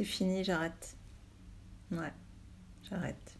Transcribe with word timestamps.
c'est 0.00 0.04
fini, 0.06 0.42
j'arrête. 0.44 0.96
Ouais, 1.92 2.12
j'arrête. 2.88 3.36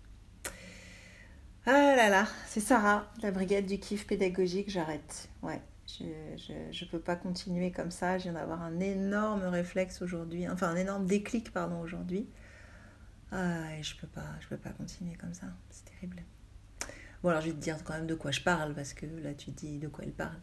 Ah 1.64 1.94
là 1.96 2.10
là, 2.10 2.26
c'est 2.48 2.60
Sarah, 2.60 3.10
la 3.22 3.30
brigade 3.30 3.64
du 3.64 3.78
kiff 3.78 4.06
pédagogique, 4.06 4.68
j'arrête. 4.68 5.30
Ouais, 5.40 5.62
je, 5.86 6.04
je, 6.70 6.84
peux 6.84 6.98
pas 6.98 7.16
continuer 7.16 7.72
comme 7.72 7.90
ça. 7.90 8.18
Je 8.18 8.24
viens 8.24 8.34
d'avoir 8.34 8.60
un 8.60 8.78
énorme 8.78 9.44
réflexe 9.44 10.02
aujourd'hui, 10.02 10.50
enfin 10.50 10.68
un 10.68 10.76
énorme 10.76 11.06
déclic, 11.06 11.50
pardon, 11.50 11.80
aujourd'hui. 11.80 12.28
Ah, 13.32 13.80
je 13.80 13.94
peux 13.96 14.08
pas, 14.08 14.26
je 14.40 14.48
peux 14.48 14.58
pas 14.58 14.70
continuer 14.70 15.14
comme 15.14 15.32
ça. 15.32 15.46
C'est 15.70 15.86
terrible. 15.86 16.22
Bon, 17.22 17.30
alors 17.30 17.40
je 17.40 17.46
vais 17.46 17.54
te 17.54 17.60
dire 17.60 17.82
quand 17.84 17.94
même 17.94 18.06
de 18.06 18.14
quoi 18.14 18.32
je 18.32 18.42
parle, 18.42 18.74
parce 18.74 18.92
que 18.92 19.06
là 19.06 19.32
tu 19.32 19.50
dis 19.50 19.78
de 19.78 19.88
quoi 19.88 20.04
elle 20.04 20.12
parle. 20.12 20.40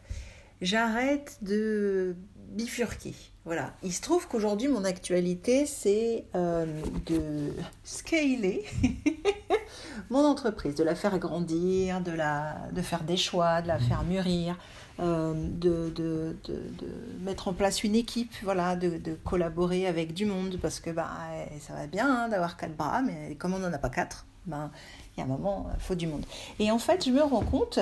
J'arrête 0.61 1.37
de 1.41 2.15
bifurquer. 2.49 3.13
Voilà. 3.45 3.73
Il 3.83 3.93
se 3.93 4.01
trouve 4.01 4.27
qu'aujourd'hui, 4.27 4.67
mon 4.67 4.83
actualité, 4.83 5.65
c'est 5.65 6.25
euh, 6.35 6.65
de 7.05 7.53
scaler 7.83 8.65
mon 10.09 10.25
entreprise, 10.25 10.75
de 10.75 10.83
la 10.83 10.95
faire 10.95 11.17
grandir, 11.19 12.01
de, 12.01 12.11
la, 12.11 12.57
de 12.73 12.81
faire 12.81 13.03
des 13.03 13.17
choix, 13.17 13.61
de 13.61 13.67
la 13.67 13.79
faire 13.79 14.03
mûrir, 14.03 14.57
euh, 14.99 15.33
de, 15.33 15.89
de, 15.95 16.35
de, 16.45 16.61
mettre 17.21 17.47
en 17.47 17.53
place 17.53 17.83
une 17.83 17.95
équipe, 17.95 18.33
voilà, 18.43 18.75
de, 18.75 18.99
collaborer 19.23 19.87
avec 19.87 20.13
du 20.13 20.25
monde, 20.25 20.57
parce 20.61 20.79
que 20.79 20.89
bah, 20.89 21.11
ça 21.61 21.73
va 21.73 21.87
bien 21.87 22.23
hein, 22.23 22.27
d'avoir 22.29 22.57
quatre 22.57 22.75
bras, 22.75 23.01
mais 23.01 23.35
comme 23.35 23.53
on 23.53 23.59
n'en 23.59 23.71
a 23.71 23.77
pas 23.77 23.89
quatre, 23.89 24.25
ben, 24.45 24.71
il 25.15 25.19
y 25.19 25.21
a 25.21 25.25
un 25.25 25.29
moment, 25.29 25.67
il 25.73 25.81
faut 25.81 25.95
du 25.95 26.07
monde. 26.07 26.25
Et 26.59 26.71
en 26.71 26.79
fait, 26.79 27.05
je 27.05 27.11
me 27.11 27.21
rends 27.21 27.43
compte, 27.43 27.79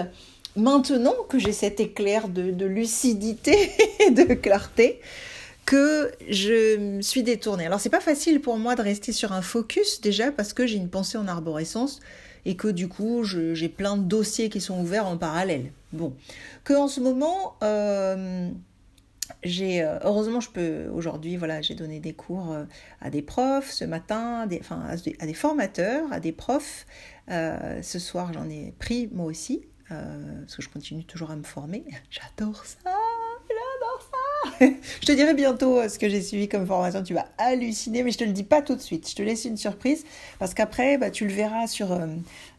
maintenant 0.55 1.16
que 1.30 1.40
j'ai 1.40 1.52
cet 1.52 1.80
éclair 1.80 2.27
de, 2.30 2.66
lucidité 2.66 3.72
et 4.00 4.12
de 4.12 4.34
clarté, 4.34 5.00
que 5.66 6.12
je 6.30 6.78
me 6.78 7.02
suis 7.02 7.23
détournée. 7.23 7.66
Alors 7.66 7.80
c'est 7.80 7.90
pas 7.90 8.00
facile 8.00 8.40
pour 8.40 8.58
moi 8.58 8.76
de 8.76 8.81
rester 8.81 9.12
sur 9.12 9.31
un 9.31 9.41
focus 9.41 10.00
déjà 10.00 10.31
parce 10.31 10.54
que 10.54 10.68
j'ai 10.68 10.78
une 10.78 10.90
pensée 10.90 11.18
en 11.18 11.28
arborescence 11.28 12.02
et 12.45 12.56
que 12.56 12.67
du 12.67 12.88
coup 12.88 13.23
j'ai 13.23 13.70
plein 13.70 13.97
de 13.97 14.03
dossiers 14.03 14.50
qui 14.50 14.62
sont 14.62 14.80
ouverts 14.80 15.08
en 15.08 15.17
parallèle. 15.17 15.72
Bon, 15.92 16.14
que 16.64 16.73
en 16.73 16.88
ce 16.88 17.00
moment 17.00 17.56
euh, 17.64 18.47
j'ai 19.44 19.81
euh, 19.81 19.97
heureusement 20.03 20.40
je 20.40 20.52
peux 20.52 20.86
aujourd'hui 20.94 21.36
voilà 21.36 21.64
j'ai 21.64 21.73
donné 21.73 22.00
des 22.00 22.14
cours 22.14 22.52
euh, 22.52 22.66
à 23.02 23.09
des 23.09 23.23
profs 23.23 23.72
ce 23.72 23.86
matin, 23.86 24.45
des, 24.45 24.59
enfin 24.59 24.84
à 25.19 25.25
des, 25.25 25.34
formateurs, 25.34 26.06
à 26.12 26.19
des 26.19 26.31
profs. 26.31 26.86
ce 27.28 27.97
soir 27.97 28.34
j'en 28.34 28.47
ai 28.50 28.75
pris 28.78 29.09
moi 29.12 29.25
aussi 29.25 29.64
parce 29.89 30.55
que 30.55 30.61
je 30.61 30.69
continue 30.69 31.03
toujours 31.03 31.31
à 31.31 31.36
me 31.36 31.44
former. 31.44 31.83
J'adore 32.09 32.66
ça, 32.66 32.91
j'adore 33.47 34.09
ça. 34.11 34.66
je 35.02 35.05
te 35.05 35.11
dirai 35.11 35.33
bientôt 35.33 35.88
ce 35.88 36.00
que 36.00 36.09
j'ai 36.09 36.22
suivi 36.22 36.47
comme 36.47 36.66
formation. 36.66 37.03
Tu 37.03 37.14
vas 37.14 37.28
halluciner, 37.38 38.03
mais 38.03 38.11
je 38.11 38.17
te 38.17 38.23
le 38.23 38.31
dis 38.31 38.44
pas 38.44 38.61
tout 38.61 38.75
de 38.75 38.81
suite. 38.81 39.09
Je 39.09 39.16
te 39.16 39.22
laisse 39.22 39.45
une 39.45 39.58
surprise 39.58 40.06
parce 40.39 40.53
qu'après 40.53 40.97
bah, 40.97 41.11
tu 41.11 41.28
le 41.28 41.33
verras 41.33 41.67
sur 41.67 41.97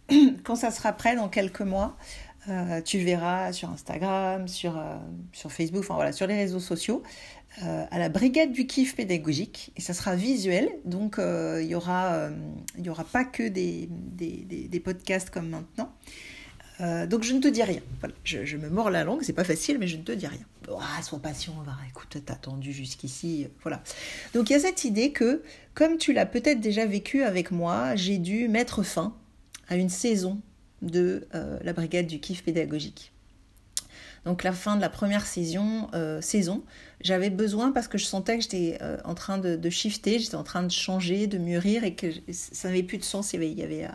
quand 0.44 0.56
ça 0.56 0.70
sera 0.70 0.92
prêt 0.92 1.16
dans 1.16 1.28
quelques 1.28 1.62
mois. 1.62 1.97
Euh, 2.48 2.80
tu 2.80 2.98
verras 2.98 3.52
sur 3.52 3.70
Instagram, 3.70 4.47
sur, 4.47 4.78
euh, 4.78 4.97
sur 5.32 5.50
Facebook, 5.50 5.80
enfin 5.80 5.94
voilà, 5.94 6.12
sur 6.12 6.28
les 6.28 6.36
réseaux 6.36 6.60
sociaux, 6.60 7.02
euh, 7.64 7.84
à 7.91 7.98
la 7.98 8.08
brigade 8.08 8.52
du 8.52 8.66
kiff 8.66 8.94
pédagogique. 8.94 9.72
Et 9.77 9.80
ça 9.80 9.94
sera 9.94 10.14
visuel, 10.14 10.70
donc 10.84 11.16
il 11.19 11.66
n'y 11.66 11.74
aura, 11.74 12.28
y 12.78 12.88
aura 12.88 13.04
pas 13.04 13.24
que 13.24 13.48
des, 13.48 13.88
des, 13.91 14.80
podcasts 14.80 15.30
comme 15.30 15.48
maintenant. 15.48 15.92
Donc 16.78 17.22
je 17.22 17.32
ne 17.32 17.41
te 17.41 17.48
dis 17.48 17.62
rien. 17.62 17.80
Voilà, 18.00 18.14
je, 18.24 18.56
me 18.56 18.69
mords 18.69 18.91
la 18.91 19.05
langue, 19.05 19.22
c'est 19.22 19.32
pas 19.32 19.44
facile, 19.44 19.78
mais 19.78 19.86
je 19.86 19.96
ne 19.96 20.02
te 20.02 20.12
dis 20.12 20.27
rien. 20.27 20.44
Ah, 20.69 21.02
sois 21.02 21.19
patient, 21.19 21.55
va. 21.64 21.77
Écoute, 21.88 22.19
t'as 22.24 22.34
attendu 22.34 22.72
jusqu'ici, 22.72 23.46
voilà. 23.62 23.82
Donc 24.34 24.50
il 24.50 24.52
y 24.52 24.56
a 24.56 24.60
cette 24.60 24.84
idée 24.84 25.12
que, 25.12 25.42
comme 25.74 25.97
tu 25.97 26.12
l'as 26.12 26.27
peut-être 26.27 26.60
déjà 26.60 26.84
vécu 26.84 27.22
avec 27.22 27.50
moi, 27.50 27.97
j'ai 27.97 28.19
dû 28.19 28.48
mettre 28.48 28.82
fin 28.82 29.14
à 29.69 29.77
une 29.77 29.88
saison 29.88 30.41
de 30.82 31.27
euh, 31.34 31.58
la 31.62 31.72
brigade 31.72 32.06
du 32.06 32.20
kiff 32.20 32.42
pédagogique. 32.42 33.12
Donc 34.25 34.43
la 34.43 34.53
fin 34.53 34.76
de 34.76 34.81
la 34.81 34.88
première 34.88 35.25
saison, 35.25 35.88
euh, 35.94 36.20
saison 36.20 36.64
j'avais 37.00 37.31
besoin 37.31 37.70
parce 37.72 37.87
que 37.88 37.98
je 37.98 38.04
sentais 38.04 38.37
que 38.37 38.43
j'étais 38.43 38.78
euh, 38.82 38.97
en 39.04 39.14
train 39.14 39.38
de, 39.38 39.70
shifter, 39.70 40.19
j'étais 40.19 40.34
en 40.34 40.43
train 40.43 40.62
de 40.62 40.70
changer, 40.70 41.26
de 41.26 41.38
mûrir 41.38 41.84
et 41.84 41.94
que 41.94 42.08
ça 42.32 42.69
n'avait 42.69 42.82
plus 42.82 42.98
de 42.98 43.04
sens, 43.04 43.32
il 43.34 43.43
y 43.43 43.62
avait, 43.62 43.87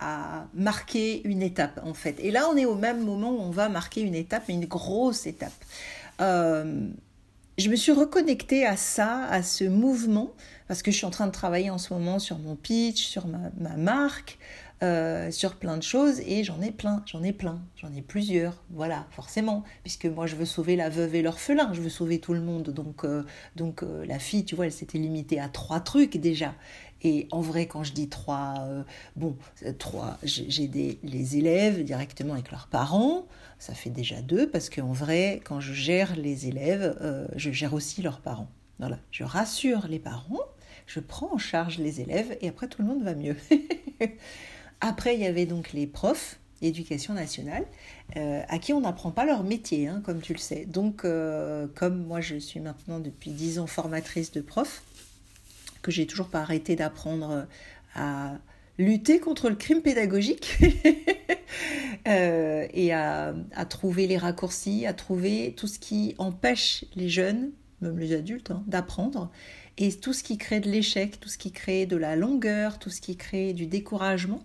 à, 0.00 0.46
marquer 0.54 1.22
une 1.26 1.42
étape 1.42 1.80
en 1.84 1.94
fait. 1.94 2.16
Et 2.20 2.30
là 2.30 2.48
on 2.52 2.56
est 2.56 2.64
au 2.64 2.74
même 2.74 3.04
moment 3.04 3.30
où 3.30 3.40
on 3.40 3.50
va 3.50 3.68
marquer 3.68 4.02
une 4.02 4.14
étape, 4.14 4.44
mais 4.48 4.54
une 4.54 4.66
grosse 4.66 5.26
étape. 5.26 5.52
je 6.20 7.68
me 7.68 7.76
suis 7.76 7.92
reconnectée 7.92 8.66
à 8.66 8.76
ça, 8.76 9.24
à 9.24 9.42
ce 9.42 9.64
mouvement, 9.64 10.32
parce 10.68 10.82
que 10.82 10.90
je 10.90 10.96
suis 10.96 11.06
en 11.06 11.10
train 11.10 11.26
de 11.26 11.32
travailler 11.32 11.70
en 11.70 11.78
ce 11.78 11.92
moment 11.92 12.18
sur 12.18 12.38
mon 12.38 12.54
pitch, 12.54 13.06
sur 13.06 13.26
ma 13.26 13.76
marque, 13.76 14.38
euh, 14.82 15.30
sur 15.32 15.56
plein 15.56 15.76
de 15.76 15.82
choses 15.82 16.20
et 16.20 16.44
j'en 16.44 16.60
ai 16.60 16.70
plein, 16.70 17.02
j'en 17.06 17.22
ai 17.24 17.32
plein, 17.32 17.60
j'en 17.76 17.92
ai 17.92 18.00
plusieurs, 18.00 18.62
voilà, 18.70 19.06
forcément, 19.10 19.64
puisque 19.82 20.06
moi 20.06 20.26
je 20.26 20.36
veux 20.36 20.44
sauver 20.44 20.76
la 20.76 20.88
veuve 20.88 21.16
et 21.16 21.22
l'orphelin, 21.22 21.72
je 21.72 21.80
veux 21.80 21.88
sauver 21.88 22.20
tout 22.20 22.32
le 22.32 22.40
monde, 22.40 22.70
donc, 22.70 23.04
euh, 23.04 23.24
donc 23.56 23.82
euh, 23.82 24.06
la 24.06 24.20
fille, 24.20 24.44
tu 24.44 24.54
vois, 24.54 24.66
elle 24.66 24.72
s'était 24.72 24.98
limitée 24.98 25.40
à 25.40 25.48
trois 25.48 25.80
trucs 25.80 26.16
déjà. 26.16 26.54
Et 27.02 27.26
en 27.32 27.40
vrai, 27.40 27.66
quand 27.66 27.84
je 27.84 27.92
dis 27.92 28.08
trois, 28.08 28.54
bon, 29.14 29.36
trois, 29.78 30.18
j'ai 30.24 30.66
des 30.66 30.98
les 31.04 31.36
élèves 31.36 31.84
directement 31.84 32.34
avec 32.34 32.50
leurs 32.50 32.66
parents, 32.66 33.28
ça 33.60 33.72
fait 33.72 33.90
déjà 33.90 34.20
deux, 34.20 34.50
parce 34.50 34.68
qu'en 34.68 34.92
vrai, 34.92 35.40
quand 35.44 35.60
je 35.60 35.72
gère 35.72 36.16
les 36.16 36.48
élèves, 36.48 36.96
je 37.36 37.52
gère 37.52 37.74
aussi 37.74 38.02
leurs 38.02 38.20
parents. 38.20 38.48
Voilà, 38.80 38.98
je 39.10 39.22
rassure 39.22 39.86
les 39.88 39.98
parents, 40.00 40.38
je 40.86 41.00
prends 41.00 41.32
en 41.32 41.38
charge 41.38 41.78
les 41.78 42.00
élèves 42.00 42.36
et 42.40 42.48
après 42.48 42.68
tout 42.68 42.82
le 42.82 42.88
monde 42.88 43.02
va 43.02 43.14
mieux. 43.14 43.36
Après, 44.80 45.14
il 45.14 45.20
y 45.20 45.26
avait 45.26 45.46
donc 45.46 45.72
les 45.72 45.86
profs 45.86 46.38
d'éducation 46.60 47.14
nationale, 47.14 47.64
euh, 48.16 48.42
à 48.48 48.58
qui 48.58 48.72
on 48.72 48.80
n'apprend 48.80 49.10
pas 49.10 49.24
leur 49.24 49.44
métier, 49.44 49.86
hein, 49.86 50.02
comme 50.04 50.20
tu 50.20 50.32
le 50.32 50.38
sais. 50.38 50.64
Donc, 50.66 51.04
euh, 51.04 51.66
comme 51.74 52.04
moi, 52.04 52.20
je 52.20 52.36
suis 52.36 52.60
maintenant 52.60 52.98
depuis 52.98 53.30
10 53.30 53.60
ans 53.60 53.66
formatrice 53.66 54.32
de 54.32 54.40
profs, 54.40 54.82
que 55.82 55.90
j'ai 55.90 56.06
toujours 56.06 56.28
pas 56.28 56.40
arrêté 56.40 56.74
d'apprendre 56.74 57.46
à 57.94 58.38
lutter 58.78 59.18
contre 59.18 59.48
le 59.48 59.56
crime 59.56 59.82
pédagogique 59.82 60.58
euh, 62.08 62.66
et 62.72 62.92
à, 62.92 63.34
trouver 63.68 64.06
les 64.06 64.16
raccourcis, 64.16 64.86
à 64.86 64.94
trouver 64.94 65.54
tout 65.56 65.66
ce 65.66 65.78
qui 65.78 66.14
empêche 66.18 66.84
les 66.94 67.08
jeunes, 67.08 67.50
même 67.80 67.98
les 67.98 68.14
adultes, 68.14 68.50
hein, 68.50 68.62
d'apprendre. 68.66 69.30
Et 69.78 69.92
tout 69.92 70.12
ce 70.12 70.22
qui 70.22 70.38
crée 70.38 70.60
de 70.60 70.68
l'échec, 70.68 71.20
tout 71.20 71.28
ce 71.28 71.38
qui 71.38 71.52
crée 71.52 71.86
de 71.86 71.96
la 71.96 72.16
longueur, 72.16 72.78
tout 72.78 72.90
ce 72.90 73.00
qui 73.00 73.16
crée 73.16 73.52
du 73.52 73.66
découragement, 73.66 74.42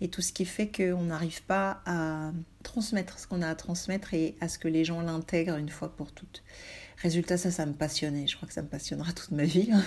et 0.00 0.08
tout 0.08 0.22
ce 0.22 0.32
qui 0.32 0.44
fait 0.44 0.70
qu'on 0.70 1.04
n'arrive 1.04 1.42
pas 1.42 1.80
à 1.86 2.32
transmettre 2.62 3.18
ce 3.18 3.26
qu'on 3.26 3.42
a 3.42 3.48
à 3.48 3.54
transmettre 3.54 4.14
et 4.14 4.36
à 4.40 4.48
ce 4.48 4.58
que 4.58 4.68
les 4.68 4.84
gens 4.84 5.00
l'intègrent 5.00 5.56
une 5.56 5.68
fois 5.68 5.88
pour 5.88 6.12
toutes. 6.12 6.42
Résultat, 6.98 7.36
ça, 7.36 7.50
ça 7.50 7.66
me 7.66 7.72
passionnait. 7.72 8.26
Je 8.26 8.36
crois 8.36 8.48
que 8.48 8.54
ça 8.54 8.62
me 8.62 8.68
passionnera 8.68 9.12
toute 9.12 9.30
ma 9.30 9.44
vie. 9.44 9.70
Hein. 9.72 9.82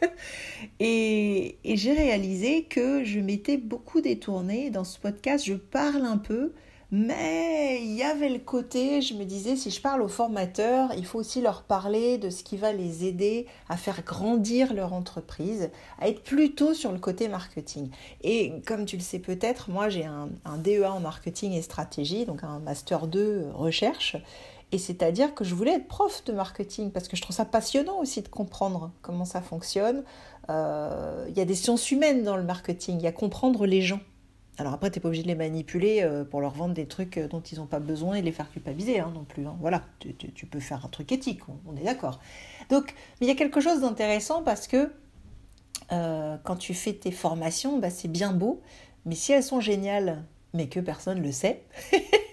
et, 0.80 1.58
et 1.64 1.76
j'ai 1.76 1.92
réalisé 1.92 2.64
que 2.64 3.04
je 3.04 3.20
m'étais 3.20 3.56
beaucoup 3.56 4.00
détournée. 4.00 4.70
Dans 4.70 4.84
ce 4.84 4.98
podcast, 4.98 5.44
je 5.44 5.54
parle 5.54 6.04
un 6.04 6.18
peu 6.18 6.52
mais 6.96 7.80
il 7.82 7.92
y 7.96 8.04
avait 8.04 8.28
le 8.28 8.38
côté, 8.38 9.02
je 9.02 9.14
me 9.14 9.24
disais, 9.24 9.56
si 9.56 9.72
je 9.72 9.80
parle 9.80 10.00
aux 10.00 10.06
formateurs, 10.06 10.92
il 10.96 11.04
faut 11.04 11.18
aussi 11.18 11.40
leur 11.40 11.64
parler 11.64 12.18
de 12.18 12.30
ce 12.30 12.44
qui 12.44 12.56
va 12.56 12.72
les 12.72 13.04
aider 13.04 13.46
à 13.68 13.76
faire 13.76 14.04
grandir 14.04 14.72
leur 14.72 14.92
entreprise, 14.92 15.70
à 15.98 16.08
être 16.08 16.22
plutôt 16.22 16.72
sur 16.72 16.92
le 16.92 17.00
côté 17.00 17.26
marketing. 17.26 17.90
Et 18.22 18.62
comme 18.64 18.84
tu 18.84 18.96
le 18.96 19.02
sais 19.02 19.18
peut-être, 19.18 19.70
moi 19.70 19.88
j'ai 19.88 20.04
un, 20.04 20.28
DEA 20.58 20.84
en 20.84 21.00
marketing 21.00 21.54
et 21.54 21.62
stratégie, 21.62 22.26
donc 22.26 22.44
un 22.44 22.60
master 22.60 23.08
2 23.08 23.46
recherche. 23.54 24.16
Et 24.70 24.78
c'est-à-dire 24.78 25.34
que 25.34 25.42
je 25.42 25.56
voulais 25.56 25.72
être 25.72 25.88
prof 25.88 26.22
de 26.26 26.32
marketing 26.32 26.92
parce 26.92 27.08
que 27.08 27.16
je 27.16 27.22
trouve 27.22 27.34
ça 27.34 27.44
passionnant 27.44 27.98
aussi 27.98 28.22
de 28.22 28.28
comprendre 28.28 28.92
comment 29.02 29.24
ça 29.24 29.42
fonctionne. 29.42 30.04
Euh, 30.48 31.26
il 31.28 31.36
y 31.36 31.40
a 31.40 31.44
des 31.44 31.56
sciences 31.56 31.90
humaines 31.90 32.22
dans 32.22 32.36
le 32.36 32.44
marketing, 32.44 32.98
il 33.00 33.02
y 33.02 33.08
a 33.08 33.12
comprendre 33.12 33.66
les 33.66 33.82
gens. 33.82 34.00
Alors 34.58 34.72
après, 34.72 34.90
tu 34.90 34.98
n'es 34.98 35.02
pas 35.02 35.08
obligé 35.08 35.24
de 35.24 35.28
les 35.28 35.34
manipuler 35.34 36.02
euh, 36.02 36.24
pour 36.24 36.40
leur 36.40 36.52
vendre 36.52 36.74
des 36.74 36.86
trucs 36.86 37.18
euh, 37.18 37.26
dont 37.26 37.40
ils 37.40 37.58
n'ont 37.58 37.66
pas 37.66 37.80
besoin 37.80 38.14
et 38.14 38.22
les 38.22 38.30
faire 38.30 38.50
culpabiliser 38.50 39.00
hein, 39.00 39.10
non 39.12 39.24
plus. 39.24 39.46
Hein. 39.46 39.56
Voilà, 39.60 39.82
tu, 39.98 40.46
peux 40.46 40.60
faire 40.60 40.84
un 40.84 40.88
truc 40.88 41.10
éthique, 41.10 41.40
on, 41.66 41.76
est 41.76 41.82
d'accord. 41.82 42.20
Donc, 42.70 42.94
il 43.20 43.26
y 43.26 43.30
a 43.30 43.34
quelque 43.34 43.60
chose 43.60 43.80
d'intéressant 43.80 44.42
parce 44.42 44.68
que 44.68 44.92
euh, 45.92 46.36
quand 46.44 46.56
tu 46.56 46.72
fais 46.72 46.92
tes 46.92 47.10
formations, 47.10 47.78
bah, 47.78 47.90
c'est 47.90 48.08
bien 48.08 48.32
beau, 48.32 48.62
mais 49.06 49.16
si 49.16 49.32
elles 49.32 49.42
sont 49.42 49.60
géniales, 49.60 50.24
mais 50.52 50.68
que 50.68 50.78
personne 50.78 51.18
ne 51.18 51.24
le 51.24 51.32
sait, 51.32 51.64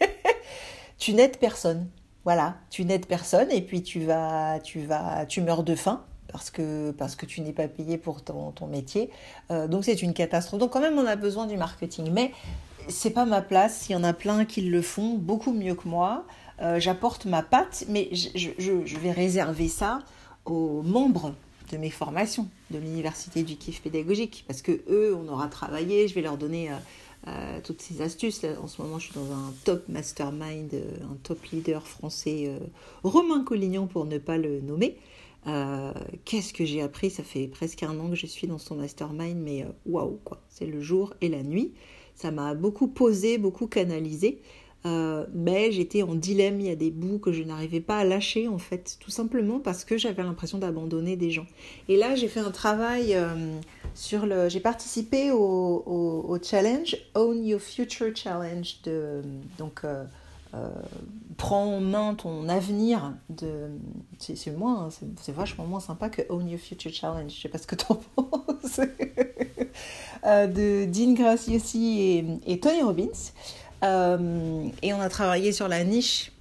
tu 0.99 1.13
n'aides 1.13 1.37
personne. 1.37 1.89
Voilà, 2.23 2.57
tu 2.69 2.85
n'aides 2.85 3.07
personne 3.07 3.49
et 3.49 3.61
puis 3.61 3.81
tu 3.81 4.01
vas, 4.01 4.59
tu 4.59 4.81
vas, 4.81 5.25
tu 5.25 5.41
meurs 5.41 5.63
de 5.63 5.73
faim 5.73 6.05
parce 6.31 6.49
que, 6.49 6.91
parce 6.91 7.15
que 7.15 7.25
tu 7.25 7.41
n'es 7.41 7.53
pas 7.53 7.67
payé 7.67 7.97
pour 7.97 8.23
ton, 8.23 8.53
métier. 8.67 9.09
Euh, 9.49 9.67
donc 9.67 9.85
c'est 9.85 10.01
une 10.01 10.13
catastrophe. 10.13 10.59
Donc 10.59 10.71
quand 10.71 10.79
même, 10.79 10.97
on 10.97 11.05
a 11.05 11.15
besoin 11.15 11.47
du 11.47 11.57
marketing. 11.57 12.11
Mais 12.11 12.31
c'est 12.87 13.11
pas 13.11 13.25
ma 13.25 13.41
place. 13.41 13.89
Il 13.89 13.93
y 13.93 13.95
en 13.95 14.03
a 14.03 14.13
plein 14.13 14.45
qui 14.45 14.61
le 14.61 14.81
font 14.81 15.15
beaucoup 15.15 15.51
mieux 15.51 15.75
que 15.75 15.87
moi. 15.87 16.25
Euh, 16.61 16.79
j'apporte 16.79 17.25
ma 17.25 17.41
patte, 17.41 17.85
mais 17.89 18.09
je, 18.13 18.99
vais 18.99 19.11
réserver 19.11 19.67
ça 19.67 19.99
aux 20.45 20.81
membres 20.83 21.33
de 21.71 21.77
mes 21.77 21.89
formations. 21.89 22.47
de 22.69 22.77
l'université 22.77 23.43
du 23.43 23.55
kiff 23.55 23.81
pédagogique 23.81 24.43
parce 24.47 24.61
que 24.61 24.83
eux, 24.89 25.15
on 25.15 25.27
aura 25.31 25.47
travaillé, 25.47 26.07
je 26.07 26.15
vais 26.15 26.21
leur 26.21 26.37
donner 26.37 26.69
toutes 27.63 27.81
ces 27.81 28.01
astuces. 28.01 28.43
en 28.61 28.67
ce 28.67 28.81
moment, 28.81 28.99
je 28.99 29.11
suis 29.11 29.15
dans 29.15 29.31
un 29.31 29.53
top 29.63 29.87
mastermind, 29.87 30.73
un 30.73 31.15
top 31.23 31.43
leader 31.51 31.87
français, 31.87 32.51
Romain 33.03 33.43
Collignon 33.43 33.87
pour 33.87 34.05
ne 34.05 34.17
pas 34.17 34.37
le 34.37 34.59
nommer. 34.59 34.97
Qu'est-ce 36.25 36.53
que 36.53 36.65
j'ai 36.65 36.81
appris? 36.81 37.09
Ça 37.09 37.23
fait 37.23 37.47
presque 37.47 37.83
un 37.83 37.99
an 37.99 38.09
que 38.09 38.15
je 38.15 38.27
suis 38.27 38.47
dans 38.47 38.59
son 38.59 38.75
mastermind, 38.75 39.37
mais 39.37 39.65
waouh, 39.85 40.19
quoi. 40.23 40.41
C'est 40.49 40.67
le 40.67 40.81
jour 40.81 41.13
et 41.21 41.29
la 41.29 41.43
nuit. 41.43 41.73
Ça 42.15 42.31
m'a 42.31 42.53
beaucoup 42.53 42.87
posé, 42.87 43.37
beaucoup 43.37 43.67
canalisé. 43.67 44.41
Euh, 44.85 45.25
mais 45.33 45.71
j'étais 45.71 46.01
en 46.01 46.15
dilemme, 46.15 46.59
il 46.59 46.65
y 46.65 46.71
a 46.71 46.75
des 46.75 46.89
bouts 46.89 47.19
que 47.19 47.31
je 47.31 47.43
n'arrivais 47.43 47.81
pas 47.81 47.99
à 47.99 48.03
lâcher 48.03 48.47
en 48.47 48.57
fait, 48.57 48.97
tout 48.99 49.11
simplement 49.11 49.59
parce 49.59 49.85
que 49.85 49.95
j'avais 49.95 50.23
l'impression 50.23 50.57
d'abandonner 50.57 51.15
des 51.15 51.29
gens. 51.29 51.45
Et 51.87 51.97
là, 51.97 52.15
j'ai 52.15 52.27
fait 52.27 52.39
un 52.39 52.51
travail 52.51 53.13
euh, 53.13 53.59
sur 53.93 54.25
le... 54.25 54.49
J'ai 54.49 54.59
participé 54.59 55.31
au, 55.31 56.37
challenge, 56.41 56.97
Own 57.13 57.45
Your 57.45 57.61
Future 57.61 58.15
Challenge, 58.15 58.77
de, 58.83 59.21
donc 59.59 59.81
euh, 59.83 60.03
prends 61.37 61.77
en 61.77 61.79
main 61.79 62.13
ton 62.13 62.49
avenir, 62.49 63.13
de... 63.29 63.69
c'est 64.19 64.51
moins, 64.55 64.87
hein, 64.87 65.07
c'est 65.21 65.31
vachement 65.31 65.65
moins 65.65 65.79
sympa 65.79 66.09
que 66.09 66.21
Own 66.29 66.49
Your 66.49 66.59
Future 66.59 66.91
Challenge, 66.91 67.31
je 67.33 67.41
sais 67.41 67.49
pas 67.49 67.57
ce 67.57 67.67
que 67.67 67.75
tu 67.75 67.85
en 67.89 67.95
penses, 67.95 68.79
de 70.23 70.85
Dean 70.85 71.13
Graciosi 71.13 71.99
et, 71.99 72.25
et 72.45 72.59
Tony 72.59 72.81
Robbins. 72.81 73.31
Euh, 73.83 74.67
et 74.81 74.93
on 74.93 75.01
a 75.01 75.09
travaillé 75.09 75.51
sur 75.51 75.67
la 75.67 75.83
niche. 75.83 76.31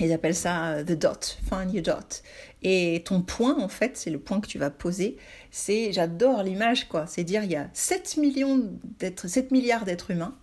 Ils 0.00 0.12
appellent 0.12 0.34
ça 0.34 0.70
euh, 0.70 0.82
the 0.82 0.98
dot, 0.98 1.38
find 1.48 1.72
your 1.72 1.82
dot. 1.82 2.22
Et 2.62 3.02
ton 3.04 3.22
point, 3.22 3.56
en 3.60 3.68
fait, 3.68 3.96
c'est 3.96 4.10
le 4.10 4.18
point 4.18 4.40
que 4.40 4.48
tu 4.48 4.58
vas 4.58 4.70
poser. 4.70 5.16
C'est, 5.50 5.92
j'adore 5.92 6.42
l'image, 6.42 6.88
quoi. 6.88 7.06
C'est 7.06 7.22
dire, 7.22 7.44
il 7.44 7.52
y 7.52 7.56
a 7.56 7.68
7 7.74 8.16
millions 8.16 8.60
d'êtres, 8.98 9.28
7 9.28 9.52
milliards 9.52 9.84
d'êtres 9.84 10.10
humains. 10.10 10.34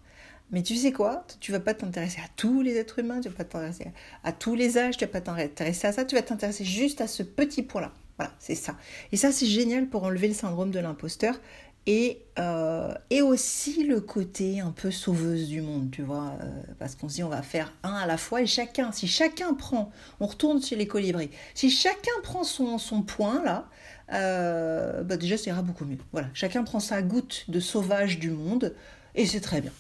Mais 0.52 0.64
tu 0.64 0.76
sais 0.76 0.92
quoi? 0.92 1.26
Tu 1.40 1.52
vas 1.52 1.60
pas 1.60 1.74
t'intéresser 1.74 2.20
à 2.20 2.28
tous 2.36 2.62
les 2.62 2.76
êtres 2.78 3.00
humains, 3.00 3.22
tu 3.22 3.30
vas 3.30 3.36
pas 3.36 3.46
t'intéresser 3.46 3.92
à 4.24 4.32
tous 4.32 4.56
les 4.56 4.78
âges, 4.78 4.98
tu 4.98 5.06
vas 5.06 5.12
pas 5.12 5.22
t'intéresser 5.22 5.88
à 5.88 5.92
ça, 5.94 6.06
tu 6.06 6.16
vas 6.16 6.22
t'intéresser 6.22 6.66
juste 6.66 7.02
à 7.02 7.08
ce 7.08 7.24
petit 7.24 7.64
point-là. 7.64 7.94
Voilà, 8.18 8.34
c'est 8.38 8.56
ça. 8.56 8.76
Et 9.12 9.18
ça, 9.18 9.32
c'est 9.32 9.46
génial 9.46 9.88
pour 9.88 10.04
enlever 10.04 10.28
le 10.28 10.34
syndrome 10.34 10.72
de 10.72 10.80
l'imposteur 10.80 11.40
et, 11.88 12.22
euh, 12.38 12.94
et 13.10 13.22
aussi 13.22 13.84
le 13.84 14.02
côté 14.02 14.60
un 14.60 14.72
peu 14.72 14.92
sauveuse 14.92 15.48
du 15.48 15.62
monde, 15.62 15.90
tu 15.92 16.04
vois, 16.04 16.34
euh, 16.42 16.62
parce 16.78 16.96
qu'on 16.96 17.10
se 17.10 17.16
dit 17.16 17.24
on 17.24 17.30
va 17.30 17.42
faire 17.42 17.74
un 17.84 17.94
à 17.94 18.06
la 18.06 18.18
fois 18.18 18.42
et 18.42 18.46
chacun, 18.46 18.92
si 18.92 19.08
chacun 19.08 19.54
prend, 19.56 19.92
on 20.20 20.28
retourne 20.28 20.62
chez 20.62 20.76
les 20.76 20.86
colibris, 20.86 21.32
si 21.56 21.72
chacun 21.72 22.12
prend 22.22 22.44
son, 22.44 22.78
son 22.78 23.02
point 23.02 23.44
là, 23.44 23.68
euh, 24.14 25.02
bah 25.04 25.18
déjà 25.18 25.38
ça 25.38 25.50
ira 25.50 25.64
beaucoup 25.64 25.86
mieux. 25.86 25.98
Voilà, 26.12 26.28
chacun 26.36 26.64
prend 26.64 26.80
sa 26.80 27.02
goutte 27.02 27.46
de 27.48 27.60
sauvage 27.60 28.20
du 28.20 28.30
monde 28.30 28.76
et 29.16 29.26
c'est 29.26 29.42
très 29.42 29.62
bien. 29.62 29.72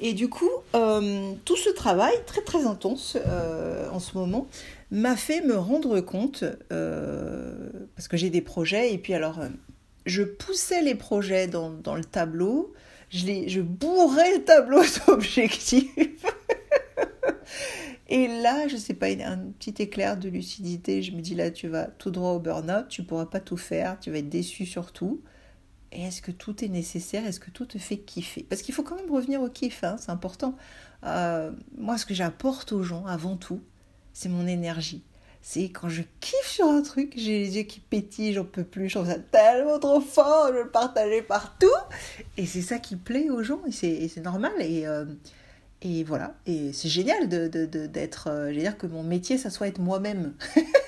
Et 0.00 0.12
du 0.14 0.28
coup, 0.28 0.50
tout 0.72 1.56
ce 1.56 1.70
travail 1.70 2.14
très 2.26 2.42
très 2.42 2.66
intense 2.66 3.16
en 3.92 3.98
ce 3.98 4.16
moment 4.16 4.48
m'a 4.90 5.16
fait 5.16 5.40
me 5.40 5.56
rendre 5.56 6.00
compte, 6.00 6.44
parce 6.68 8.08
que 8.08 8.16
j'ai 8.16 8.30
des 8.30 8.42
projets 8.42 8.92
et 8.92 8.98
puis 8.98 9.14
alors 9.14 9.40
je 10.06 10.22
poussais 10.22 10.82
les 10.82 10.94
projets 10.94 11.46
dans, 11.46 11.94
le 11.94 12.04
tableau, 12.04 12.72
je, 13.10 13.26
les, 13.26 13.48
je 13.48 13.60
bourrais 13.60 14.38
le 14.38 14.44
tableau 14.44 14.82
d'objectifs. 15.06 15.88
Et 18.08 18.26
là, 18.26 18.66
je 18.66 18.76
sais 18.76 18.94
pas, 18.94 19.06
un 19.06 19.38
petit 19.58 19.82
éclair 19.82 20.16
de 20.16 20.28
lucidité. 20.28 21.00
Je 21.00 21.12
me 21.12 21.20
dis 21.20 21.36
là, 21.36 21.52
tu 21.52 21.68
vas 21.68 21.84
tout 21.84 22.10
droit 22.10 22.30
au 22.32 22.40
burn-out, 22.40 22.88
tu 22.88 23.04
pourras 23.04 23.26
pas 23.26 23.38
tout 23.38 23.56
faire, 23.56 23.98
tu 24.00 24.10
vas 24.10 24.18
être 24.18 24.28
déçu 24.28 24.66
sur 24.66 24.90
tout. 24.90 25.20
Et 25.92 26.02
est-ce 26.02 26.22
que 26.22 26.30
tout 26.30 26.64
est 26.64 26.68
nécessaire? 26.68 27.26
Est-ce 27.26 27.40
que 27.40 27.50
tout 27.50 27.66
te 27.66 27.78
fait 27.78 27.98
kiffer? 27.98 28.44
Parce 28.48 28.62
qu'il 28.62 28.74
faut 28.74 28.82
quand 28.82 28.96
même 28.96 29.10
revenir 29.10 29.42
au 29.42 29.48
kiff, 29.48 29.82
hein, 29.84 29.96
c'est 29.98 30.10
important. 30.10 30.56
Euh, 31.04 31.50
moi, 31.76 31.98
ce 31.98 32.06
que 32.06 32.14
j'apporte 32.14 32.72
aux 32.72 32.82
gens, 32.82 33.04
avant 33.06 33.36
tout, 33.36 33.60
c'est 34.12 34.28
mon 34.28 34.46
énergie 34.46 35.02
c'est 35.42 35.64
quand 35.64 35.88
je 35.88 36.02
kiffe 36.20 36.46
sur 36.46 36.66
un 36.66 36.82
truc, 36.82 37.14
j'ai 37.16 37.38
les 37.38 37.56
yeux 37.56 37.62
qui 37.62 37.80
pétillent, 37.80 38.34
j'en 38.34 38.44
peux 38.44 38.64
plus, 38.64 38.88
je 38.88 38.98
trouve 38.98 39.08
ça 39.08 39.18
tellement 39.18 39.78
trop 39.78 40.00
fort, 40.00 40.48
je 40.48 40.54
veux 40.54 40.64
le 40.64 40.70
partager 40.70 41.22
partout. 41.22 41.66
Et 42.36 42.46
c'est 42.46 42.60
ça 42.60 42.78
qui 42.78 42.96
plaît 42.96 43.30
aux 43.30 43.42
gens, 43.42 43.60
et 43.66 44.08
c'est 44.08 44.20
normal. 44.20 44.52
Et, 44.60 44.86
euh, 44.86 45.06
et 45.82 46.04
voilà, 46.04 46.34
et 46.46 46.72
c'est 46.72 46.88
génial 46.88 47.28
d'être, 47.28 47.70
de, 47.70 47.88
je 48.50 48.54
veux 48.54 48.60
dire 48.60 48.76
que 48.76 48.86
mon 48.86 49.02
métier, 49.02 49.38
ça 49.38 49.50
soit 49.50 49.68
être 49.68 49.80
moi-même. 49.80 50.34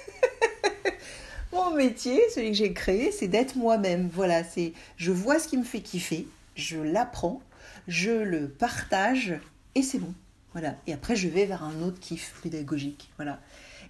mon 1.52 1.74
métier, 1.74 2.20
celui 2.34 2.50
que 2.50 2.56
j'ai 2.56 2.72
créé, 2.72 3.12
c'est 3.12 3.28
d'être 3.28 3.56
moi-même. 3.56 4.08
Voilà, 4.12 4.44
c'est 4.44 4.72
je 4.96 5.12
vois 5.12 5.38
ce 5.38 5.48
qui 5.48 5.56
me 5.56 5.64
fait 5.64 5.80
kiffer, 5.80 6.26
je 6.54 6.78
l'apprends, 6.78 7.40
je 7.88 8.10
le 8.10 8.48
partage, 8.48 9.34
et 9.74 9.82
c'est 9.82 9.98
bon. 9.98 10.14
Voilà. 10.52 10.76
Et 10.86 10.92
après, 10.92 11.16
je 11.16 11.28
vais 11.28 11.46
vers 11.46 11.62
un 11.64 11.82
autre 11.82 11.98
kiff 11.98 12.34
pédagogique. 12.42 13.10
Voilà. 13.16 13.40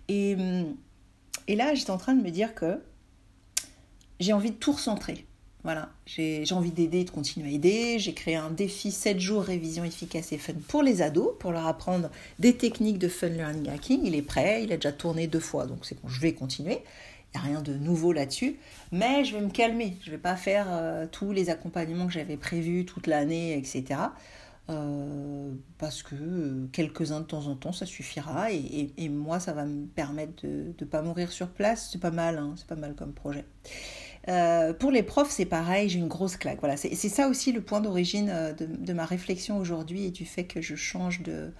Et, 0.09 0.35
hum, 0.35 0.77
et 1.49 1.57
là, 1.57 1.75
j'étais 1.75 1.91
en 1.91 1.99
train 1.99 2.15
de 2.15 2.23
me 2.23 2.31
dire 2.31 2.55
que 2.55 2.81
j'ai 4.21 4.33
envie 4.33 4.51
de 4.51 4.57
tout 4.57 4.73
recentrer. 4.73 5.27
Voilà, 5.65 5.91
j'ai 6.07 6.45
envie 6.51 6.73
d'aider, 6.73 7.05
de 7.05 7.11
continuer 7.11 7.51
à 7.51 7.53
aider. 7.53 7.99
J'ai 8.01 8.15
créé 8.15 8.35
un 8.35 8.51
défi 8.51 8.91
7 8.91 9.21
jours 9.21 9.45
révision 9.45 9.85
efficace 9.85 10.33
et 10.33 10.39
fun 10.39 10.55
pour 10.67 10.83
les 10.83 11.03
ados, 11.03 11.35
pour 11.39 11.53
leur 11.53 11.69
apprendre 11.69 12.11
des 12.41 12.57
techniques 12.57 12.99
de 12.99 13.07
fun 13.07 13.29
learning 13.29 13.71
hacking. 13.71 14.01
Il 14.05 14.17
est 14.17 14.23
prêt, 14.23 14.65
il 14.65 14.73
a 14.73 14.77
déjà 14.77 14.91
tourné 14.91 15.29
deux 15.29 15.39
fois, 15.39 15.67
donc 15.67 15.85
c'est 15.85 16.01
bon, 16.03 16.09
je 16.09 16.21
vais 16.21 16.33
continuer. 16.33 16.81
Rien 17.35 17.63
de 17.63 17.73
nouveau 17.73 18.13
là-dessus, 18.13 18.59
mais 18.91 19.25
je 19.25 19.35
vais 19.35 19.41
me 19.41 19.51
calmer. 19.51 19.97
Je 20.03 20.11
ne 20.11 20.17
vais 20.17 20.21
pas 20.21 20.37
faire 20.37 20.67
euh, 20.69 21.07
tous 21.11 21.33
les 21.33 21.49
accompagnements 21.49 22.07
que 22.07 22.13
j'avais 22.13 22.37
prévus 22.37 22.85
toute 22.85 23.07
l'année, 23.07 23.57
etc. 23.57 24.01
Euh, 24.69 25.51
parce 25.79 26.03
que 26.03 26.15
euh, 26.15 26.67
quelques-uns 26.73 27.21
de 27.21 27.27
temps 27.27 27.47
en 27.47 27.57
temps, 27.57 27.73
ça 27.73 27.87
suffira. 27.87 28.53
Et, 28.53 29.09
moi, 29.09 29.41
ça 29.41 29.55
va 29.55 29.65
me 29.65 29.87
permettre 29.87 30.45
de 30.45 30.75
ne 30.79 30.85
pas 30.85 31.01
mourir 31.01 31.33
sur 31.33 31.49
place. 31.49 31.89
C'est 31.91 32.01
pas 32.01 32.11
mal, 32.11 32.37
hein, 32.37 32.53
c'est 32.57 32.67
pas 32.67 32.77
mal 32.77 32.95
comme 32.95 33.15
projet. 33.15 33.47
Pour 34.79 34.91
les 34.91 35.03
profs, 35.03 35.31
c'est 35.31 35.47
pareil, 35.47 35.89
j'ai 35.89 35.99
une 35.99 36.09
grosse 36.09 36.37
claque. 36.37 36.61
Voilà, 36.61 36.77
c'est 36.77 36.95
ça 36.95 37.29
aussi 37.29 37.51
le 37.51 37.63
point 37.63 37.81
d'origine 37.81 38.55
de, 38.59 38.67
de, 38.67 38.93
ma 38.93 39.07
réflexion 39.07 39.59
aujourd'hui 39.59 40.05
et 40.05 40.11
du 40.11 40.27
fait 40.27 40.45
que 40.45 40.61
je 40.61 40.77
change 40.77 41.23
de, 41.23 41.51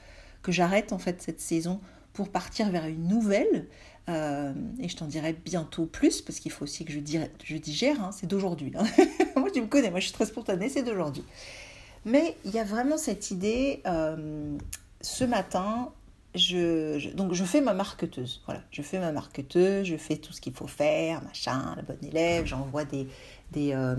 que 0.43 0.53
j'arrête 0.53 0.93
en 0.93 0.99
fait 0.99 1.23
cette 1.23 1.41
saison 1.41 1.81
pour 2.13 2.29
partir 2.29 2.71
vers 2.71 2.87
une 2.87 3.09
nouvelle. 3.09 3.67
Et 4.09 4.89
je 4.89 4.97
t'en 4.97 5.07
dirai 5.07 5.33
bientôt 5.33 5.87
plus 5.87 6.21
parce 6.21 6.41
qu'il 6.41 6.51
faut 6.51 6.65
aussi 6.65 6.85
que 6.85 6.93
je, 6.93 6.99
digère. 6.99 8.03
Hein, 8.03 8.11
c'est 8.13 8.27
d'aujourd'hui. 8.27 8.73
Hein. 8.77 8.85
moi, 9.37 9.51
tu 9.51 9.61
me 9.61 9.67
connais, 9.67 9.91
moi 9.91 10.01
je 10.01 10.07
suis 10.07 10.15
très 10.15 10.27
spontanée, 10.27 10.69
c'est 10.69 10.83
d'aujourd'hui. 10.83 11.25
Mais 12.05 12.37
il 12.45 12.51
y 12.51 12.59
a 12.59 12.65
vraiment 12.65 12.99
cette 12.99 13.31
idée, 13.31 13.81
euh, 13.87 14.57
ce 15.01 15.25
matin, 15.25 15.93
je, 16.35 17.11
donc 17.15 17.33
je 17.33 17.45
fais 17.45 17.61
ma 17.61 17.75
marqueteuse. 17.75 18.43
Voilà, 18.47 18.63
je 18.71 18.83
fais 18.83 18.99
ma 18.99 19.13
marqueteuse, 19.13 19.87
je 19.87 19.97
fais 19.97 20.17
tout 20.17 20.33
ce 20.33 20.41
qu'il 20.41 20.53
faut 20.53 20.67
faire, 20.67 21.23
machin, 21.23 21.75
la 21.77 21.83
bonne 21.83 22.05
élève, 22.05 22.47
j'envoie 22.47 22.85
des, 22.85 23.07
des, 23.53 23.73
euh, 23.73 23.95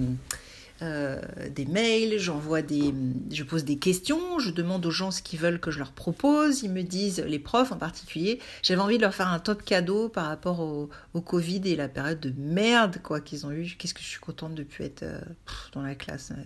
euh, 0.84 1.22
des 1.50 1.66
mails, 1.66 2.20
j'envoie 2.20 2.62
des, 2.62 2.94
je 3.32 3.44
pose 3.44 3.64
des 3.64 3.78
questions, 3.78 4.40
je 4.40 4.52
demande 4.52 4.86
aux 4.86 4.92
gens 4.92 5.12
ce 5.12 5.22
qu'ils 5.22 5.40
veulent 5.40 5.60
que 5.60 5.72
je 5.72 5.80
leur 5.80 5.92
propose. 5.92 6.64
Ils 6.64 6.72
me 6.72 6.84
disent, 6.84 7.20
les 7.20 7.40
profs 7.40 7.72
en 7.72 7.78
particulier, 7.78 8.40
j'avais 8.62 8.82
envie 8.82 8.98
de 8.98 9.02
leur 9.02 9.16
faire 9.16 9.30
un 9.30 9.40
top 9.40 9.64
cadeau 9.64 10.10
par 10.10 10.26
rapport 10.28 10.60
au, 10.60 10.90
Covid 11.22 11.62
et 11.66 11.76
la 11.76 11.88
période 11.88 12.20
de 12.20 12.34
merde 12.38 12.98
quoi 13.02 13.22
qu'ils 13.22 13.46
ont 13.46 13.52
eu. 13.52 13.76
Qu'est-ce 13.78 13.94
que 13.94 14.02
je 14.02 14.08
suis 14.08 14.20
contente 14.20 14.56
de 14.56 14.64
plus 14.64 14.84
être 14.84 15.06
dans 15.74 15.82
la 15.82 15.96
classe. 15.96 16.32
Hein, 16.32 16.44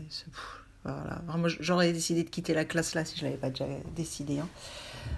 voilà. 0.83 1.21
j'aurais 1.59 1.91
décidé 1.91 2.23
de 2.23 2.29
quitter 2.29 2.53
la 2.53 2.63
classe 2.63 2.95
là 2.95 3.03
si 3.03 3.17
je 3.17 3.25
l'avais 3.25 3.37
pas 3.37 3.49
déjà 3.49 3.65
décidé. 3.95 4.39
Hein. 4.39 4.47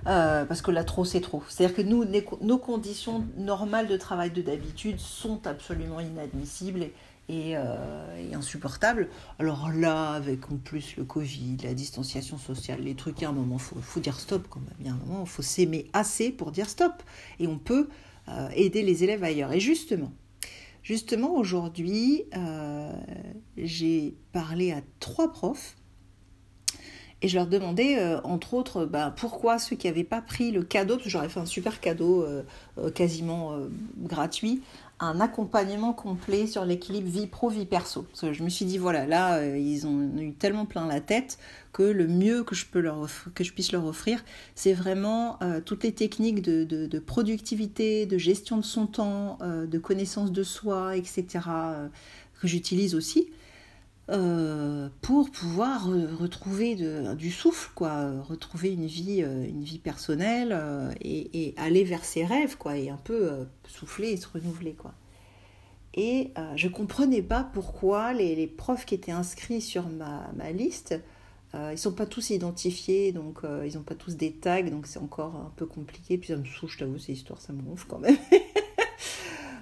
Euh, 0.07 0.45
parce 0.45 0.61
que 0.61 0.71
là, 0.71 0.83
trop, 0.83 1.05
c'est 1.05 1.21
trop. 1.21 1.43
C'est-à-dire 1.47 1.75
que 1.75 1.81
nous, 1.81 2.05
nos 2.41 2.57
conditions 2.57 3.25
normales 3.37 3.87
de 3.87 3.97
travail 3.97 4.31
de 4.31 4.41
d'habitude 4.41 4.99
sont 4.99 5.45
absolument 5.45 5.99
inadmissibles 5.99 6.87
euh, 7.31 8.33
insupportables. 8.33 9.07
Alors 9.37 9.69
là, 9.71 10.13
avec 10.13 10.51
en 10.51 10.57
plus 10.57 10.95
le 10.97 11.03
Covid, 11.03 11.57
la 11.63 11.73
distanciation 11.73 12.37
sociale, 12.37 12.81
les 12.81 12.95
trucs, 12.95 13.19
il 13.19 13.23
y 13.23 13.25
a 13.25 13.29
un 13.29 13.33
moment, 13.33 13.57
il 13.57 13.61
faut, 13.61 13.75
faut, 13.81 13.99
dire 13.99 14.19
stop 14.19 14.47
quand 14.49 14.59
même. 14.59 14.73
Il 14.79 14.87
y 14.87 14.89
a 14.89 14.93
un 14.93 14.97
moment, 14.97 15.21
il 15.21 15.29
faut 15.29 15.43
s'aimer 15.43 15.87
assez 15.93 16.31
pour 16.31 16.51
dire 16.51 16.69
stop. 16.69 17.03
Et 17.39 17.45
on 17.45 17.59
peut 17.59 17.87
euh, 18.29 18.49
aider 18.55 18.81
les 18.81 19.03
élèves 19.03 19.23
ailleurs. 19.23 19.51
Et 19.53 19.59
justement, 19.59 20.11
Justement, 20.81 21.35
aujourd'hui, 21.35 22.23
euh, 22.35 22.91
j'ai 23.57 24.15
parlé 24.31 24.71
à 24.71 24.81
trois 24.99 25.31
profs 25.31 25.75
et 27.21 27.27
je 27.27 27.35
leur 27.35 27.47
demandais, 27.47 28.01
entre 28.23 28.53
autres, 28.53 28.85
bah, 28.85 29.13
pourquoi 29.15 29.59
ceux 29.59 29.75
qui 29.75 29.87
n'avaient 29.87 30.05
pas 30.05 30.21
pris 30.21 30.51
le 30.51 30.63
cadeau, 30.63 30.95
parce 30.95 31.03
que 31.03 31.09
j'aurais 31.09 31.27
fait 31.27 31.41
un 31.41 31.45
super 31.45 31.81
cadeau 31.81 32.25
quasiment 32.95 33.59
gratuit, 33.97 34.63
un 34.99 35.21
accompagnement 35.21 35.93
complet 35.93 36.45
sur 36.45 36.65
l'équilibre 36.65 37.07
vie 37.07 37.27
pro-vie 37.27 37.65
perso. 37.65 38.05
Je 38.21 38.43
me 38.43 38.49
suis 38.49 38.65
dit, 38.65 38.77
voilà, 38.77 39.05
là, 39.05 39.37
euh, 39.37 39.57
ils 39.57 39.87
ont 39.87 40.09
eu 40.17 40.33
tellement 40.33 40.65
plein 40.65 40.87
la 40.87 40.99
tête 40.99 41.39
que 41.71 41.83
le 41.83 42.07
mieux 42.07 42.43
que 42.43 42.55
je, 42.55 42.65
peux 42.65 42.79
leur 42.79 43.07
que 43.33 43.43
je 43.43 43.53
puisse 43.53 43.71
leur 43.71 43.85
offrir, 43.85 44.23
c'est 44.55 44.73
vraiment 44.73 45.37
euh, 45.41 45.61
toutes 45.63 45.83
les 45.83 45.93
techniques 45.93 46.41
de, 46.41 46.63
de, 46.63 46.99
productivité, 46.99 48.05
de 48.05 48.17
gestion 48.17 48.57
de 48.57 48.65
son 48.65 48.87
temps, 48.87 49.37
euh, 49.41 49.65
de 49.65 49.77
connaissance 49.77 50.31
de 50.31 50.43
soi, 50.43 50.97
etc. 50.97 51.25
que 52.41 52.47
j'utilise 52.47 52.95
aussi 52.95 53.29
euh, 54.11 54.89
pour 55.01 55.29
pouvoir 55.29 55.85
retrouver 55.85 56.75
du 57.15 57.31
souffle, 57.31 57.69
quoi, 57.75 58.21
retrouver 58.23 58.73
une 58.73 58.87
vie, 58.87 59.21
euh, 59.21 59.47
une 59.47 59.63
vie 59.63 59.77
personnelle 59.77 60.49
euh, 60.51 60.91
et, 61.01 61.53
aller 61.57 61.83
vers 61.83 62.03
ses 62.03 62.25
rêves, 62.25 62.57
quoi, 62.57 62.75
et 62.77 62.89
un 62.89 62.97
peu 62.97 63.45
souffler 63.67 64.09
et 64.11 64.17
se 64.17 64.27
renouveler, 64.27 64.73
quoi. 64.73 64.93
Et 65.95 66.31
je 66.55 66.67
comprenais 66.67 67.21
pas 67.21 67.43
pourquoi 67.43 68.13
les, 68.13 68.47
profs 68.47 68.85
qui 68.85 68.95
étaient 68.95 69.11
inscrits 69.11 69.61
sur 69.61 69.85
ma, 69.89 70.51
liste, 70.51 70.95
ils 71.53 71.77
sont 71.77 71.91
pas 71.91 72.05
tous 72.05 72.29
identifiés, 72.29 73.11
donc 73.11 73.39
ils 73.65 73.75
n'ont 73.75 73.83
pas 73.83 73.95
tous 73.95 74.15
des 74.15 74.31
tags, 74.31 74.61
donc 74.63 74.87
c'est 74.87 74.99
encore 74.99 75.35
un 75.35 75.51
peu 75.55 75.65
compliqué. 75.65 76.17
Puis 76.17 76.29
ça 76.29 76.37
me 76.37 76.45
saoule, 76.45 76.69
je 76.69 76.77
t'avoue, 76.77 76.99
ces 76.99 77.13
histoires, 77.13 77.41
ça 77.41 77.53
me 77.53 77.61
gonfle 77.61 77.87
quand 77.87 77.99
même. 77.99 78.17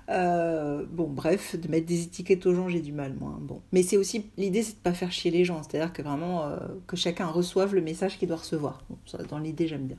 Euh, 0.09 0.85
bon, 0.89 1.07
bref, 1.09 1.55
de 1.55 1.67
mettre 1.67 1.85
des 1.85 2.03
étiquettes 2.03 2.45
aux 2.45 2.53
gens, 2.53 2.69
j'ai 2.69 2.79
du 2.79 2.93
mal, 2.93 3.15
moi. 3.19 3.37
Hein. 3.37 3.55
Mais 3.71 3.83
c'est 3.83 3.97
aussi, 3.97 4.25
l'idée, 4.37 4.63
c'est 4.63 4.75
de 4.75 4.79
pas 4.79 4.93
faire 4.93 5.11
chier 5.11 5.31
les 5.31 5.43
gens. 5.43 5.61
C'est-à-dire 5.63 5.91
que 5.91 6.01
vraiment, 6.01 6.45
euh, 6.45 6.57
que 6.87 6.95
chacun 6.95 7.27
reçoive 7.27 7.75
le 7.75 7.81
message 7.81 8.17
qu'il 8.17 8.27
doit 8.27 8.37
recevoir. 8.37 8.83
dans 9.29 9.39
l'idée, 9.39 9.67
j'aime 9.67 9.87
bien. 9.87 9.97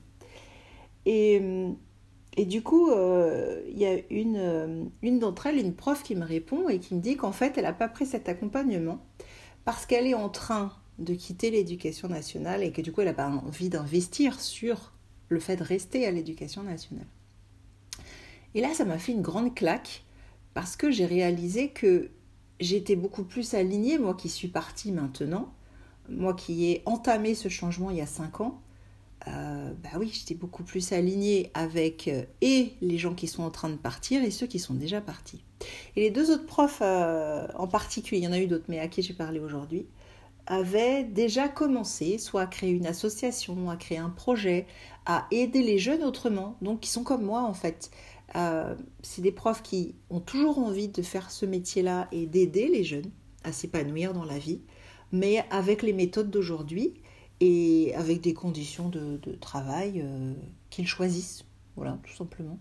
Et, 1.05 1.41
et 2.37 2.45
du 2.45 2.63
coup, 2.63 2.91
euh, 2.91 3.63
il 3.69 3.79
y 3.79 3.87
a 3.87 3.99
une, 4.11 4.91
une 5.03 5.19
d'entre 5.19 5.47
elles, 5.47 5.59
une 5.59 5.75
prof, 5.75 6.03
qui 6.03 6.15
me 6.15 6.25
répond 6.25 6.69
et 6.69 6.79
qui 6.79 6.95
me 6.95 7.01
dit 7.01 7.17
qu'en 7.17 7.33
fait, 7.33 7.57
elle 7.57 7.65
n'a 7.65 7.73
pas 7.73 7.89
pris 7.89 8.07
cet 8.07 8.29
accompagnement 8.29 8.99
parce 9.65 9.87
qu'elle 9.87 10.07
est 10.07 10.15
en 10.15 10.29
train 10.29 10.73
de 10.99 11.15
quitter 11.15 11.51
l'éducation 11.51 12.09
nationale 12.09 12.63
et 12.63 12.73
que 12.73 12.81
du 12.81 12.93
coup, 12.93 13.01
elle 13.03 13.09
n'a 13.09 13.15
pas 13.15 13.29
envie 13.29 13.69
d'investir 13.69 14.41
sur 14.41 14.93
le 15.29 15.41
fait 15.41 15.57
de 15.57 15.63
rester 15.63 16.07
à 16.07 16.11
l'éducation 16.11 16.63
nationale. 16.63 17.07
Et 18.59 18.61
là, 18.61 18.75
ça 18.75 18.85
m'a 18.85 18.99
fait 18.99 19.13
une 19.13 19.23
grande 19.23 19.55
claque 19.55 20.03
parce 20.53 20.75
que 20.75 20.91
j'ai 20.91 21.07
réalisé 21.07 21.69
que 21.69 22.11
j'étais 22.59 22.97
beaucoup 22.97 23.23
plus 23.23 23.55
alignée, 23.55 23.99
moi 23.99 24.15
qui 24.15 24.29
suis 24.29 24.49
partie 24.49 24.91
maintenant, 24.91 25.55
moi 26.09 26.35
qui 26.35 26.73
ai 26.73 26.83
entamé 26.85 27.37
ce 27.37 27.49
changement 27.49 27.91
il 27.91 27.99
y 27.99 28.01
a 28.01 28.07
cinq 28.07 28.41
ans. 28.41 28.61
Euh, 29.29 29.73
bah 29.81 29.91
oui, 29.97 30.11
j'étais 30.13 30.35
beaucoup 30.35 30.65
plus 30.65 30.91
alignée 30.93 31.53
avec 31.55 32.09
euh, 32.09 32.25
et 32.41 32.73
les 32.81 32.99
gens 32.99 33.15
qui 33.15 33.29
sont 33.29 33.45
en 33.45 33.53
train 33.53 33.69
de 33.69 33.77
partir 33.77 34.25
et 34.25 34.33
ceux 34.33 34.49
qui 34.49 34.59
sont 34.59 34.75
déjà 34.75 35.01
partis. 35.01 35.45
Et 35.95 36.01
les 36.01 36.11
deux 36.11 36.33
autres 36.33 36.47
profs 36.47 36.81
euh, 36.83 37.47
en 37.55 37.69
particulier, 37.69 38.23
il 38.23 38.25
y 38.25 38.29
en 38.29 38.33
a 38.33 38.41
eu 38.41 38.49
d'autres, 38.49 38.67
mais 38.67 38.81
à 38.81 38.89
qui 38.89 39.03
j'ai 39.03 39.15
parlé 39.15 39.39
aujourd'hui, 39.39 39.87
avaient 40.49 41.05
déjà 41.05 41.49
commencé 41.49 42.19
soit 42.19 42.43
à 42.43 42.47
créer 42.49 42.71
une 42.71 42.87
association, 42.87 43.71
à 43.71 43.77
créer 43.77 43.99
un 43.99 44.11
projet, 44.11 44.67
à 45.07 45.29
aider 45.31 45.63
les 45.63 45.79
jeunes 45.79 46.03
autrement, 46.03 46.57
donc 46.61 46.81
qui 46.81 46.91
sont 46.91 47.05
comme 47.05 47.23
moi 47.23 47.43
en 47.43 47.55
fait. 47.55 47.93
Euh, 48.37 48.75
c'est 49.03 49.23
des 49.23 49.33
profs 49.33 49.63
qui 49.63 49.95
ont 50.11 50.21
toujours 50.21 50.59
envie 50.59 50.89
de 50.89 51.03
faire 51.03 51.31
ce 51.31 51.47
métier-là 51.47 52.09
et 52.13 52.27
d'aider 52.27 52.69
les 52.69 52.85
jeunes 52.85 53.11
à 53.45 53.53
s'épanouir 53.53 54.13
dans 54.13 54.25
la 54.25 54.39
vie, 54.39 54.61
mais 55.13 55.45
avec 55.51 55.83
les 55.83 55.93
méthodes 55.93 56.31
d'aujourd'hui 56.31 56.95
et 57.41 57.95
avec 57.95 58.21
des 58.21 58.35
conditions 58.35 58.89
de, 58.89 59.19
travail 59.41 60.03
euh, 60.05 60.35
qu'ils 60.71 60.89
choisissent. 60.89 61.45
Voilà, 61.77 61.99
tout 62.03 62.15
simplement. 62.15 62.59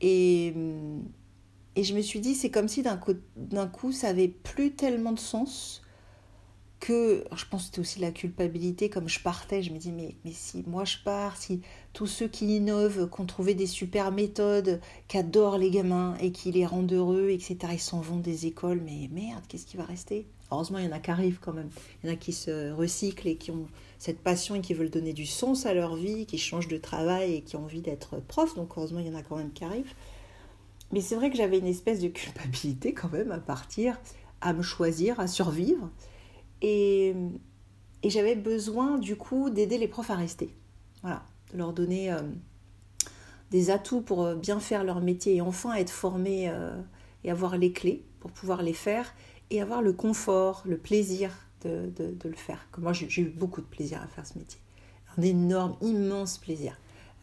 Et, 0.00 0.54
et 1.74 1.82
je 1.82 1.94
me 1.94 2.00
suis 2.00 2.20
dit, 2.20 2.34
c'est 2.34 2.50
comme 2.50 2.68
si 2.68 2.82
d'un 2.82 2.96
coup, 2.96 3.14
coup, 3.72 3.92
ça 3.92 4.08
avait 4.08 4.28
plus 4.28 4.74
tellement 4.74 5.12
de 5.12 5.18
sens 5.18 5.82
que 6.80 7.24
je 7.34 7.44
pense 7.50 7.66
c'était 7.66 7.80
aussi 7.80 7.98
la 8.00 8.12
culpabilité 8.12 8.88
comme 8.88 9.08
je 9.08 9.20
partais 9.20 9.62
je 9.62 9.72
me 9.72 9.78
dis 9.78 9.92
mais, 9.92 10.14
mais 10.24 10.32
si 10.32 10.62
moi 10.66 10.84
je 10.84 10.98
pars 11.04 11.36
si 11.36 11.60
tous 11.92 12.06
ceux 12.06 12.28
qui 12.28 12.56
innovent 12.56 13.10
qui 13.10 13.20
ont 13.20 13.26
trouvé 13.26 13.54
des 13.54 13.66
super 13.66 14.12
méthodes 14.12 14.80
qui 15.08 15.18
adorent 15.18 15.58
les 15.58 15.70
gamins 15.70 16.16
et 16.20 16.30
qui 16.30 16.52
les 16.52 16.66
rendent 16.66 16.92
heureux 16.92 17.30
etc 17.30 17.72
ils 17.72 17.80
s'en 17.80 18.00
vont 18.00 18.18
des 18.18 18.46
écoles 18.46 18.80
mais 18.84 19.08
merde 19.12 19.42
qu'est-ce 19.48 19.66
qui 19.66 19.76
va 19.76 19.84
rester? 19.84 20.26
Heureusement 20.50 20.78
il 20.78 20.86
y 20.86 20.88
en 20.88 20.92
a 20.92 20.98
qui 20.98 21.10
arrivent 21.10 21.40
quand 21.40 21.52
même. 21.52 21.68
Il 22.02 22.08
y 22.08 22.10
en 22.10 22.14
a 22.14 22.16
qui 22.16 22.32
se 22.32 22.72
recyclent 22.72 23.28
et 23.28 23.36
qui 23.36 23.50
ont 23.50 23.66
cette 23.98 24.20
passion 24.20 24.54
et 24.54 24.60
qui 24.60 24.72
veulent 24.72 24.90
donner 24.90 25.12
du 25.12 25.26
sens 25.26 25.66
à 25.66 25.74
leur 25.74 25.96
vie 25.96 26.24
qui 26.24 26.38
changent 26.38 26.68
de 26.68 26.78
travail 26.78 27.34
et 27.34 27.40
qui 27.42 27.56
ont 27.56 27.64
envie 27.64 27.82
d'être 27.82 28.20
prof 28.20 28.54
donc 28.54 28.72
heureusement 28.76 29.00
il 29.00 29.06
y 29.06 29.10
en 29.10 29.18
a 29.18 29.22
quand 29.22 29.36
même 29.36 29.52
qui 29.52 29.64
arrivent. 29.64 29.92
Mais 30.90 31.02
c'est 31.02 31.16
vrai 31.16 31.30
que 31.30 31.36
j'avais 31.36 31.58
une 31.58 31.66
espèce 31.66 32.00
de 32.00 32.08
culpabilité 32.08 32.94
quand 32.94 33.12
même 33.12 33.30
à 33.30 33.40
partir 33.40 34.00
à 34.40 34.52
me 34.52 34.62
choisir 34.62 35.20
à 35.20 35.26
survivre 35.26 35.90
et, 36.62 37.14
j'avais 38.04 38.36
besoin 38.36 38.98
du 38.98 39.16
coup 39.16 39.50
d'aider 39.50 39.78
les 39.78 39.88
profs 39.88 40.10
à 40.10 40.14
rester. 40.14 40.54
Voilà, 41.02 41.22
de 41.52 41.58
leur 41.58 41.72
donner 41.72 42.12
euh, 42.12 42.20
des 43.50 43.70
atouts 43.70 44.00
pour 44.00 44.24
euh, 44.24 44.34
bien 44.34 44.60
faire 44.60 44.84
leur 44.84 45.00
métier 45.00 45.36
et 45.36 45.40
enfin 45.40 45.74
être 45.74 45.90
formés 45.90 46.48
euh, 46.48 46.80
et 47.24 47.30
avoir 47.30 47.56
les 47.56 47.72
clés 47.72 48.04
pour 48.20 48.30
pouvoir 48.30 48.62
les 48.62 48.72
faire 48.72 49.14
et 49.50 49.60
avoir 49.60 49.82
le 49.82 49.92
confort, 49.92 50.62
le 50.64 50.76
plaisir 50.76 51.30
de, 51.62 51.90
le 52.24 52.36
faire. 52.36 52.68
moi 52.78 52.92
j'ai 52.92 53.22
eu 53.22 53.30
beaucoup 53.30 53.60
de 53.60 53.66
plaisir 53.66 54.00
à 54.02 54.06
faire 54.06 54.26
ce 54.26 54.38
métier. 54.38 54.60
Un 55.16 55.22
énorme, 55.22 55.76
immense 55.80 56.38
plaisir. 56.38 56.78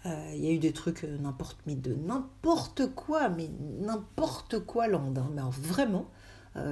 Il 0.05 0.43
y 0.43 0.47
a 0.47 0.51
eu 0.51 0.59
des 0.59 0.71
trucs 0.71 1.03
n'importe 1.03 1.57
mais 1.65 1.73
de 1.73 1.95
n'importe 1.95 2.93
quoi, 2.93 3.29
mais 3.29 3.49
n'importe 3.79 4.59
quoi 4.59 4.87
land, 4.87 5.13
hein. 5.17 5.31
mais 5.33 5.41
vraiment 5.49 6.05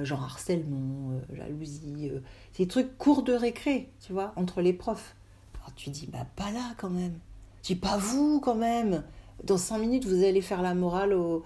genre 0.02 0.22
harcèlement, 0.22 1.10
euh, 1.12 1.36
jalousie, 1.36 2.08
euh, 2.10 2.20
des 2.56 2.66
trucs 2.66 2.96
courts 2.96 3.22
de 3.22 3.34
récré, 3.34 3.90
tu 4.00 4.12
vois, 4.12 4.32
entre 4.36 4.62
les 4.62 4.72
profs. 4.72 5.14
Alors 5.56 5.74
tu 5.74 5.90
dis, 5.90 6.06
bah 6.06 6.26
pas 6.36 6.50
là 6.52 6.74
quand 6.78 6.90
même. 6.90 7.18
Tu 7.62 7.74
dis, 7.74 7.78
pas 7.78 7.98
vous 7.98 8.40
quand 8.40 8.54
même. 8.54 9.02
Dans 9.44 9.58
cinq 9.58 9.78
minutes, 9.78 10.06
vous 10.06 10.24
allez 10.24 10.40
faire 10.40 10.62
la 10.62 10.74
morale 10.74 11.12
aux, 11.12 11.42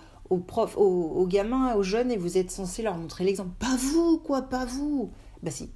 profs, 0.47 0.77
aux, 0.77 1.27
gamins, 1.27 1.75
aux 1.75 1.83
jeunes, 1.83 2.13
et 2.13 2.17
vous 2.17 2.39
êtes 2.39 2.51
censé 2.51 2.83
leur 2.83 2.97
montrer 2.97 3.25
l'exemple. 3.25 3.51
Pas 3.59 3.77
vous, 3.77 4.19
quoi, 4.19 4.43
pas 4.43 4.67
vous. 4.67 5.11
Bah 5.43 5.51
si, 5.51 5.71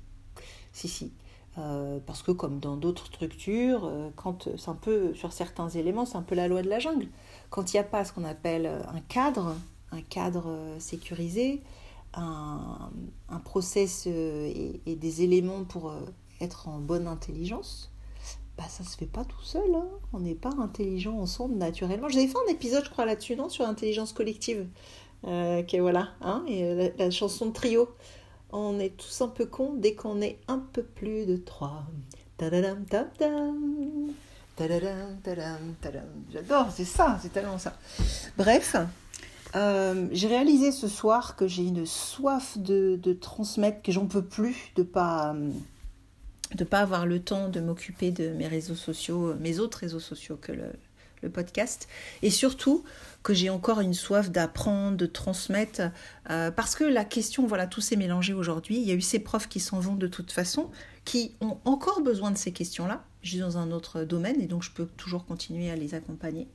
si, 0.73 0.89
si. 0.89 1.13
parce 1.55 2.23
que 2.23 2.33
comme 2.33 2.61
dans 2.61 2.77
d'autres 2.77 3.07
structures, 3.07 3.91
quand 4.17 4.49
c'est 4.57 4.69
un 4.69 4.75
peu 4.75 5.15
sur 5.15 5.33
certains 5.33 5.69
éléments, 5.69 6.05
c'est 6.05 6.19
un 6.19 6.23
peu 6.23 6.35
la 6.35 6.49
loi 6.49 6.63
de 6.63 6.69
la 6.69 6.81
jungle. 6.81 7.09
Quand 7.51 7.73
il 7.73 7.77
n'y 7.77 7.81
a 7.81 7.85
pas 7.85 8.05
ce 8.05 8.13
qu'on 8.13 8.25
appelle 8.25 8.67
un 8.67 9.01
cadre, 9.01 9.55
un 9.91 10.03
cadre 10.03 10.55
sécurisé, 10.79 11.63
un, 12.15 12.91
un 13.29 13.39
process 13.39 14.05
euh, 14.07 14.53
et, 14.87 14.97
des 14.97 15.23
éléments 15.23 15.65
pour 15.65 15.91
euh, 15.91 16.01
être 16.41 16.69
en 16.69 16.79
bonne 16.79 17.07
intelligence, 17.07 17.91
bah 18.57 18.65
ça 18.69 18.85
se 18.85 18.97
fait 18.97 19.07
pas 19.07 19.25
tout 19.25 19.43
seul. 19.43 19.75
Hein. 19.75 19.89
On 20.13 20.21
n'est 20.21 20.35
pas 20.35 20.53
intelligent 20.59 21.19
ensemble 21.19 21.57
naturellement. 21.57 22.09
J'avais 22.09 22.27
fait 22.27 22.39
un 22.49 22.53
épisode, 22.53 22.85
je 22.85 22.91
crois, 22.91 23.07
là-dessus, 23.07 23.37
non? 23.37 23.49
Sur 23.49 23.65
l'intelligence 23.65 24.13
collective. 24.13 24.67
Euh, 25.25 25.63
voilà, 25.79 26.09
hein, 26.21 26.45
et 26.49 26.93
la, 26.99 27.11
chanson 27.11 27.47
de 27.47 27.53
trio. 27.53 27.89
On 28.51 28.79
est 28.81 28.97
tous 28.97 29.23
un 29.23 29.29
peu 29.29 29.47
cons 29.47 29.73
dès 29.75 29.95
qu'on 29.95 30.21
est 30.21 30.39
un 30.49 30.59
peu 30.59 30.83
plus 30.83 31.25
de 31.25 31.37
trois. 31.37 31.85
J'adore, 36.31 36.67
c'est 36.71 36.85
ça, 36.85 37.19
c'est 37.23 37.33
tellement 37.33 37.59
ça. 37.59 37.73
Bref, 38.37 38.77
euh, 39.55 40.09
j'ai 40.13 40.29
réalisé 40.29 40.73
ce 40.73 40.89
soir 40.89 41.37
que 41.37 41.47
j'ai 41.47 41.65
une 41.65 41.85
soif 41.87 42.57
de, 42.59 42.99
transmettre, 43.13 43.83
que 43.83 43.93
j'en 43.93 44.07
peux 44.07 44.25
plus 44.25 44.73
de 44.77 44.83
pas 44.83 45.35
de 46.55 46.65
pas 46.65 46.81
avoir 46.81 47.07
le 47.07 47.19
temps 47.19 47.49
de 47.49 47.61
m'occuper 47.61 48.11
de 48.11 48.29
mes 48.29 48.47
réseaux 48.47 48.75
sociaux, 48.75 49.35
mes 49.41 49.59
autres 49.59 49.79
réseaux 49.79 50.01
sociaux 50.01 50.37
que 50.41 50.53
le, 50.53 50.73
podcast, 51.33 51.87
et 52.23 52.31
surtout 52.31 52.83
que 53.23 53.33
j'ai 53.33 53.49
encore 53.49 53.81
une 53.81 53.95
soif 53.95 54.33
d'apprendre, 54.33 54.97
de 54.97 55.07
transmettre, 55.07 55.83
euh, 56.31 56.51
parce 56.51 56.75
que 56.75 56.83
la 56.83 57.05
question, 57.05 57.47
voilà, 57.47 57.69
tout 57.69 57.81
s'est 57.81 57.95
mélangé 57.95 58.33
aujourd'hui. 58.33 58.79
Il 58.79 58.83
y 58.83 58.91
a 58.91 58.95
eu 58.95 59.01
ces 59.01 59.21
profs 59.21 59.49
qui 59.49 59.61
s'en 59.61 59.79
vont 59.79 59.95
de 59.95 60.09
toute 60.09 60.33
façon, 60.33 60.69
qui 61.05 61.37
ont 61.41 61.59
encore 61.65 62.01
besoin 62.01 62.33
de 62.33 62.37
ces 62.37 62.51
questions-là. 62.53 63.05
Je 63.23 63.31
suis 63.31 63.39
dans 63.39 63.57
un 63.57 63.71
autre 63.71 64.03
domaine 64.03 64.41
et 64.41 64.47
donc 64.47 64.65
je 64.65 64.73
peux 64.73 64.87
toujours 64.87 65.25
continuer 65.25 65.71
à 65.71 65.77
les 65.77 65.95
accompagner. 65.95 66.49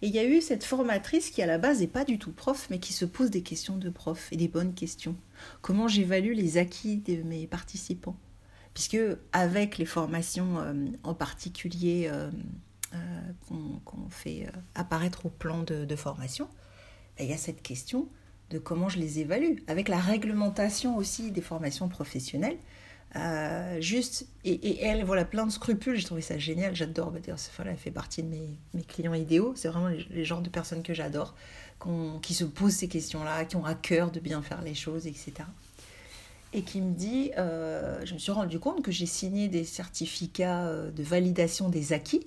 Et 0.00 0.06
il 0.06 0.14
y 0.14 0.18
a 0.18 0.24
eu 0.24 0.40
cette 0.40 0.64
formatrice 0.64 1.30
qui 1.30 1.42
à 1.42 1.46
la 1.46 1.58
base 1.58 1.80
n'est 1.80 1.86
pas 1.86 2.04
du 2.04 2.18
tout 2.18 2.32
prof, 2.32 2.66
mais 2.70 2.78
qui 2.78 2.94
se 2.94 3.04
pose 3.04 3.30
des 3.30 3.42
questions 3.42 3.76
de 3.76 3.90
prof 3.90 4.28
et 4.32 4.36
des 4.36 4.48
bonnes 4.48 4.74
questions. 4.74 5.16
Comment 5.60 5.86
j'évalue 5.86 6.32
les 6.32 6.56
acquis 6.56 6.96
de 6.96 7.22
mes 7.22 7.46
participants? 7.46 8.16
Puisque 8.72 8.98
avec 9.32 9.76
les 9.76 9.84
formations 9.84 10.58
euh, 10.58 10.86
en 11.02 11.14
particulier 11.14 12.08
euh, 12.10 12.30
euh, 12.94 12.98
qu'on 13.44 14.08
fait 14.08 14.46
apparaître 14.74 15.26
au 15.26 15.30
plan 15.30 15.62
de, 15.62 15.94
formation, 15.94 16.48
ben, 17.18 17.24
il 17.24 17.30
y 17.30 17.34
a 17.34 17.38
cette 17.38 17.62
question 17.62 18.08
de 18.48 18.58
comment 18.58 18.88
je 18.88 18.98
les 18.98 19.20
évalue. 19.20 19.58
Avec 19.66 19.88
la 19.88 19.98
réglementation 19.98 20.96
aussi 20.96 21.30
des 21.30 21.42
formations 21.42 21.88
professionnelles, 21.88 22.58
euh, 23.16 23.80
juste, 23.80 24.26
et, 24.44 24.82
elle, 24.82 25.04
voilà, 25.04 25.24
plein 25.24 25.46
de 25.46 25.52
scrupules, 25.52 25.96
j'ai 25.96 26.04
trouvé 26.04 26.20
ça 26.20 26.36
génial, 26.36 26.74
j'adore, 26.74 27.12
bah, 27.12 27.20
voilà, 27.56 27.70
elle 27.70 27.76
fait 27.76 27.92
partie 27.92 28.22
de 28.24 28.28
mes, 28.28 28.58
mes 28.74 28.82
clients 28.82 29.14
idéaux, 29.14 29.52
c'est 29.56 29.68
vraiment 29.68 29.88
les, 29.88 30.24
genres 30.24 30.42
de 30.42 30.48
personnes 30.48 30.82
que 30.82 30.94
j'adore, 30.94 31.34
qui 32.22 32.34
se 32.34 32.44
posent 32.44 32.74
ces 32.74 32.88
questions-là, 32.88 33.44
qui 33.44 33.56
ont 33.56 33.64
à 33.64 33.74
cœur 33.74 34.10
de 34.10 34.18
bien 34.18 34.42
faire 34.42 34.62
les 34.62 34.74
choses, 34.74 35.06
etc. 35.06 35.32
Et 36.52 36.62
qui 36.62 36.80
me 36.80 36.92
dit, 36.92 37.30
euh, 37.38 38.04
je 38.04 38.14
me 38.14 38.18
suis 38.18 38.32
rendu 38.32 38.58
compte 38.58 38.82
que 38.82 38.90
j'ai 38.90 39.06
signé 39.06 39.48
des 39.48 39.64
certificats 39.64 40.66
euh, 40.66 40.90
de 40.90 41.02
validation 41.02 41.68
des 41.68 41.92
acquis 41.92 42.26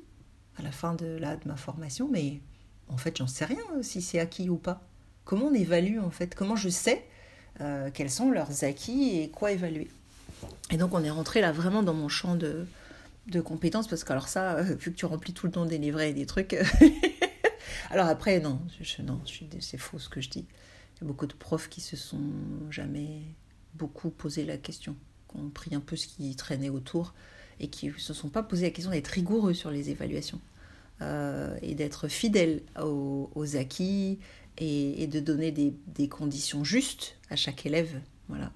à 0.57 0.61
la 0.61 0.71
fin 0.71 0.93
de, 0.93 1.05
là, 1.05 1.35
de 1.35 1.47
ma 1.47 1.57
formation, 1.57 2.07
mais 2.09 2.39
en 2.87 2.97
fait, 2.97 3.17
j'en 3.17 3.27
sais 3.27 3.45
rien 3.45 3.63
si 3.81 4.01
c'est 4.01 4.19
acquis 4.19 4.49
ou 4.49 4.55
pas. 4.55 4.81
Comment 5.25 5.47
on 5.47 5.53
évalue, 5.53 5.99
en 5.99 6.11
fait? 6.11 6.33
Comment 6.33 6.55
je 6.55 6.69
sais 6.69 7.03
quels 7.95 8.11
sont 8.11 8.29
leurs 8.29 8.63
acquis 8.63 9.17
et 9.17 9.29
quoi 9.29 9.51
évaluer? 9.51 9.87
Et 10.71 10.77
donc 10.77 10.93
on 10.93 11.03
est 11.03 11.09
rentré 11.09 11.41
là 11.41 11.51
vraiment 11.51 11.83
dans 11.83 11.93
mon 11.93 12.09
champ 12.09 12.35
de, 12.35 12.65
de 13.27 13.41
compétences, 13.41 13.87
parce 13.87 14.03
que 14.03 14.11
alors 14.11 14.27
ça, 14.27 14.61
vu 14.61 14.91
que 14.91 14.97
tu 14.97 15.05
remplis 15.05 15.33
tout 15.33 15.45
le 15.45 15.51
temps 15.51 15.65
des 15.65 15.77
livrets 15.77 16.11
et 16.11 16.13
des 16.13 16.25
trucs... 16.25 16.55
alors 17.89 18.07
après, 18.07 18.39
non, 18.39 18.61
je, 18.81 19.01
non 19.01 19.21
c'est 19.59 19.77
faux 19.77 19.99
ce 19.99 20.09
que 20.09 20.21
je 20.21 20.29
dis. 20.29 20.45
Il 20.95 21.03
y 21.03 21.05
a 21.05 21.07
beaucoup 21.07 21.27
de 21.27 21.33
profs 21.33 21.69
qui 21.69 21.81
se 21.81 21.95
sont 21.95 22.31
jamais 22.69 23.21
beaucoup 23.75 24.09
posé 24.09 24.45
la 24.45 24.57
question, 24.57 24.95
qui 25.29 25.37
ont 25.37 25.49
pris 25.49 25.75
un 25.75 25.79
peu 25.79 25.95
ce 25.95 26.07
qui 26.07 26.35
traînait 26.35 26.69
autour 26.69 27.13
et 27.59 27.69
qui 27.69 27.87
ne 27.87 27.93
se 27.93 28.13
sont 28.13 28.29
pas 28.29 28.43
posé 28.43 28.63
la 28.63 28.71
question 28.71 28.91
d'être 28.91 29.07
rigoureux 29.07 29.53
sur 29.53 29.71
les 29.71 29.89
évaluations 29.89 30.41
euh, 31.01 31.57
et 31.61 31.75
d'être 31.75 32.07
fidèles 32.07 32.61
aux, 32.81 33.55
acquis 33.55 34.19
et, 34.57 35.07
de 35.07 35.19
donner 35.19 35.51
des, 35.51 36.09
conditions 36.09 36.63
justes 36.63 37.17
à 37.29 37.35
chaque 37.35 37.65
élève. 37.65 38.01
Voilà. 38.27 38.51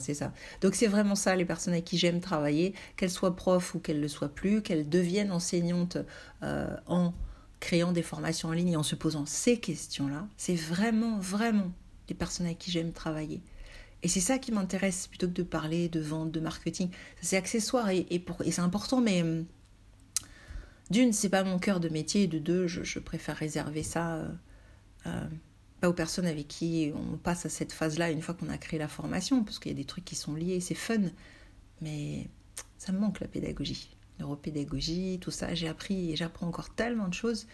C'est. 0.00 0.18
Donc 0.60 0.74
c'est 0.74 0.86
vraiment 0.86 1.14
ça, 1.14 1.36
les 1.36 1.44
personnes 1.44 1.74
avec 1.74 1.84
qui 1.84 1.98
j'aime 1.98 2.20
travailler, 2.20 2.74
qu'elles 2.96 3.10
soient 3.10 3.36
profs 3.36 3.74
ou 3.74 3.80
qu'elles 3.80 3.98
ne 3.98 4.02
le 4.02 4.08
soient 4.08 4.28
plus, 4.28 4.62
qu'elles 4.62 4.88
deviennent 4.88 5.32
enseignantes 5.32 5.98
euh, 6.42 6.76
en 6.86 7.12
créant 7.60 7.92
des 7.92 8.02
formations 8.02 8.48
en 8.48 8.52
ligne 8.52 8.70
et 8.70 8.76
en 8.76 8.82
se 8.82 8.94
posant 8.94 9.24
ces 9.26 9.58
questions-là. 9.58 10.26
C'est 10.36 10.56
vraiment, 10.56 11.18
vraiment 11.18 11.70
les 12.08 12.14
personnes 12.14 12.46
avec 12.46 12.58
qui 12.58 12.70
j'aime 12.70 12.92
travailler. 12.92 13.40
Et 14.02 14.08
c'est 14.08 14.20
ça 14.20 14.38
qui 14.38 14.50
m'intéresse 14.50 15.06
plutôt 15.06 15.28
que 15.28 15.32
de 15.32 15.44
parler 15.44 15.88
de 15.88 16.00
vente, 16.00 16.32
de 16.32 16.40
marketing. 16.40 16.90
C'est 17.20 17.36
accessoire 17.36 17.90
et, 17.90 18.06
c'est 18.50 18.60
important, 18.60 19.00
mais 19.00 19.22
hum, 19.22 19.46
d'une, 20.90 21.12
c'est 21.12 21.28
pas 21.28 21.44
mon 21.44 21.58
cœur 21.58 21.78
de 21.80 21.88
métier, 21.88 22.26
de 22.26 22.38
deux, 22.38 22.66
je, 22.66 22.98
préfère 22.98 23.36
réserver 23.36 23.82
ça 23.82 24.16
euh, 24.16 24.28
euh, 25.06 25.26
pas 25.82 25.88
aux 25.88 25.92
personnes 25.92 26.26
avec 26.26 26.46
qui 26.46 26.92
on 26.94 27.16
passe 27.16 27.44
à 27.44 27.48
cette 27.48 27.72
phase-là 27.72 28.12
une 28.12 28.22
fois 28.22 28.34
qu'on 28.34 28.48
a 28.48 28.56
créé 28.56 28.78
la 28.78 28.86
formation, 28.86 29.42
parce 29.42 29.58
qu'il 29.58 29.72
y 29.72 29.74
a 29.74 29.76
des 29.76 29.84
trucs 29.84 30.04
qui 30.04 30.14
sont 30.14 30.36
liés, 30.36 30.60
c'est 30.60 30.76
fun, 30.76 31.10
mais 31.80 32.28
ça 32.78 32.92
me 32.92 33.00
manque 33.00 33.18
la 33.18 33.26
pédagogie, 33.26 33.96
neuropédagogie, 34.20 35.18
tout 35.20 35.32
ça. 35.32 35.56
J'ai 35.56 35.66
appris 35.66 36.12
et 36.12 36.16
j'apprends 36.16 36.46
encore 36.46 36.72
tellement 36.72 37.08
de 37.08 37.14
choses 37.14 37.48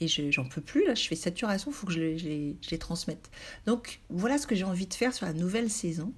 et 0.00 0.06
j'en 0.06 0.44
peux 0.44 0.60
plus, 0.60 0.84
là, 0.86 0.94
je 0.94 1.08
fais 1.08 1.16
saturation, 1.16 1.70
il 1.70 1.74
faut 1.74 1.86
que 1.86 1.94
je, 1.94 2.00
les, 2.00 2.78
transmette. 2.78 3.30
Donc 3.64 4.00
voilà 4.10 4.36
ce 4.36 4.46
que 4.46 4.54
j'ai 4.54 4.64
envie 4.64 4.86
de 4.86 4.92
faire 4.92 5.14
sur 5.14 5.24
la 5.24 5.32
nouvelle 5.32 5.70
saison. 5.70 6.12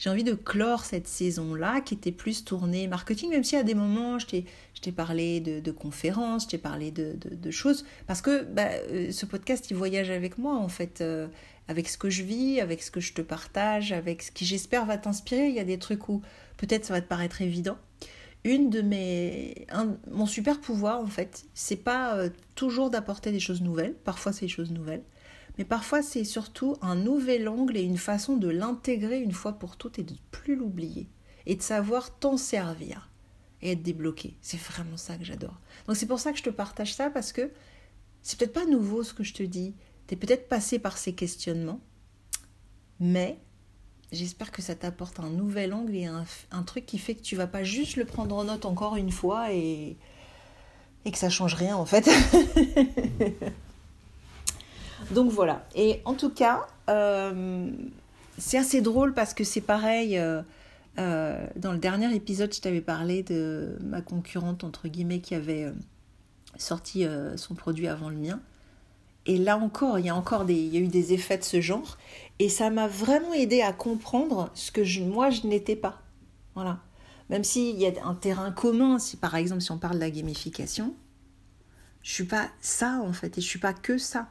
J'ai 0.00 0.08
envie 0.08 0.24
de 0.24 0.32
clore 0.32 0.86
cette 0.86 1.06
saison-là 1.06 1.82
qui 1.82 1.92
était 1.92 2.10
plus 2.10 2.42
tournée 2.42 2.88
marketing, 2.88 3.28
même 3.28 3.44
si 3.44 3.54
à 3.54 3.62
des 3.62 3.74
moments 3.74 4.18
je 4.18 4.26
t'ai 4.26 4.92
parlé 4.92 5.40
de, 5.40 5.70
conférences, 5.70 6.44
je 6.44 6.48
t'ai 6.48 6.58
parlé 6.58 6.90
de, 6.90 7.50
choses, 7.50 7.84
parce 8.06 8.22
que 8.22 8.42
bah, 8.44 8.70
euh, 8.90 9.12
ce 9.12 9.26
podcast 9.26 9.70
il 9.70 9.76
voyage 9.76 10.08
avec 10.08 10.38
moi 10.38 10.56
en 10.56 10.68
fait, 10.68 11.02
euh, 11.02 11.28
avec 11.68 11.86
ce 11.86 11.98
que 11.98 12.08
je 12.08 12.22
vis, 12.22 12.62
avec 12.62 12.82
ce 12.82 12.90
que 12.90 13.00
je 13.00 13.12
te 13.12 13.20
partage, 13.20 13.92
avec 13.92 14.22
ce 14.22 14.30
qui 14.30 14.46
j'espère 14.46 14.86
va 14.86 14.96
t'inspirer. 14.96 15.48
Il 15.48 15.54
y 15.54 15.60
a 15.60 15.64
des 15.64 15.78
trucs 15.78 16.08
où 16.08 16.22
peut-être 16.56 16.86
ça 16.86 16.94
va 16.94 17.02
te 17.02 17.08
paraître 17.08 17.42
évident, 17.42 17.76
une 18.44 18.70
de 18.70 18.80
mes 18.80 19.66
mon 20.10 20.24
super 20.24 20.62
pouvoir 20.62 21.00
en 21.00 21.08
fait 21.08 21.44
c'est 21.52 21.76
pas 21.76 22.16
euh, 22.16 22.30
toujours 22.54 22.88
d'apporter 22.88 23.32
des 23.32 23.40
choses 23.40 23.60
nouvelles. 23.60 23.92
Parfois 24.04 24.32
c'est 24.32 24.46
des 24.46 24.52
choses 24.52 24.70
nouvelles 24.70 25.02
mais 25.60 25.66
parfois 25.66 26.00
c'est 26.00 26.24
surtout 26.24 26.78
un 26.80 26.94
nouvel 26.94 27.46
angle 27.46 27.76
et 27.76 27.82
une 27.82 27.98
façon 27.98 28.38
de 28.38 28.48
l'intégrer 28.48 29.20
une 29.20 29.34
fois 29.34 29.58
pour 29.58 29.76
toutes 29.76 29.98
et 29.98 30.02
de 30.02 30.14
ne 30.14 30.18
plus 30.30 30.56
l'oublier. 30.56 31.06
Et 31.44 31.54
de 31.54 31.60
savoir 31.60 32.18
t'en 32.18 32.38
servir 32.38 33.10
et 33.60 33.72
être 33.72 33.82
débloqué. 33.82 34.38
C'est 34.40 34.58
vraiment 34.58 34.96
ça 34.96 35.18
que 35.18 35.24
j'adore. 35.24 35.60
Donc 35.86 35.96
c'est 35.96 36.06
pour 36.06 36.18
ça 36.18 36.32
que 36.32 36.38
je 36.38 36.44
te 36.44 36.48
partage 36.48 36.94
ça 36.94 37.10
parce 37.10 37.34
que 37.34 37.50
c'est 38.22 38.38
peut-être 38.38 38.54
pas 38.54 38.64
nouveau 38.64 39.02
ce 39.02 39.12
que 39.12 39.22
je 39.22 39.34
te 39.34 39.42
dis. 39.42 39.74
T'es 40.06 40.16
peut-être 40.16 40.48
passé 40.48 40.78
par 40.78 40.96
ces 40.96 41.12
questionnements. 41.14 41.80
Mais 42.98 43.38
J'espère 44.12 44.52
que 44.52 44.62
ça 44.62 44.74
t'apporte 44.74 45.20
un 45.20 45.28
nouvel 45.28 45.74
angle 45.74 45.94
et 45.94 46.06
un, 46.06 46.62
truc 46.62 46.86
qui 46.86 46.96
fait 46.96 47.14
que 47.14 47.22
tu 47.22 47.36
vas 47.36 47.46
pas 47.46 47.64
juste 47.64 47.96
le 47.96 48.06
prendre 48.06 48.34
en 48.34 48.44
note 48.44 48.64
encore 48.64 48.96
une 48.96 49.12
fois 49.12 49.52
et, 49.52 49.98
et 51.04 51.12
que 51.12 51.18
ça 51.18 51.28
change 51.28 51.54
rien 51.54 51.76
en 51.76 51.84
fait. 51.84 52.08
Donc 55.10 55.30
voilà. 55.30 55.64
Et 55.74 56.00
en 56.04 56.14
tout 56.14 56.30
cas, 56.30 56.66
euh, 56.88 57.70
c'est 58.38 58.58
assez 58.58 58.80
drôle 58.80 59.14
parce 59.14 59.34
que 59.34 59.44
c'est 59.44 59.60
pareil. 59.60 60.18
Euh, 60.18 60.42
euh, 60.98 61.46
dans 61.56 61.72
le 61.72 61.78
dernier 61.78 62.14
épisode, 62.14 62.52
je 62.52 62.60
t'avais 62.60 62.80
parlé 62.80 63.22
de 63.22 63.76
ma 63.82 64.02
concurrente, 64.02 64.64
entre 64.64 64.88
guillemets, 64.88 65.20
qui 65.20 65.34
avait 65.34 65.72
sorti 66.56 67.06
son 67.36 67.54
produit 67.54 67.88
avant 67.88 68.10
le 68.10 68.16
mien. 68.16 68.40
Et 69.26 69.38
là 69.38 69.56
encore, 69.58 69.98
il 69.98 70.06
y 70.06 70.08
a 70.08 70.16
encore 70.16 70.44
des, 70.44 70.54
il 70.54 70.74
y 70.74 70.76
a 70.78 70.80
eu 70.80 70.88
des 70.88 71.12
effets 71.12 71.38
de 71.38 71.44
ce 71.44 71.60
genre. 71.60 71.98
Et 72.38 72.48
ça 72.48 72.70
m'a 72.70 72.88
vraiment 72.88 73.32
aidé 73.32 73.62
à 73.62 73.72
comprendre 73.72 74.50
ce 74.54 74.70
que 74.70 75.00
moi, 75.02 75.30
je 75.30 75.46
n'étais 75.46 75.76
pas. 75.76 76.02
Voilà. 76.54 76.80
Même 77.28 77.44
s'il 77.44 77.78
y 77.78 77.86
a 77.86 77.92
un 78.04 78.14
terrain 78.14 78.50
commun, 78.50 78.98
si 78.98 79.16
par 79.16 79.36
exemple, 79.36 79.60
si 79.60 79.70
on 79.70 79.78
parle 79.78 79.94
de 79.94 80.00
la 80.00 80.10
gamification, 80.10 80.94
je 82.02 82.12
suis 82.12 82.24
pas 82.24 82.48
ça 82.60 83.00
en 83.04 83.12
fait, 83.12 83.38
et 83.38 83.40
je 83.40 83.46
suis 83.46 83.58
pas 83.58 83.72
que 83.72 83.98
ça. 83.98 84.28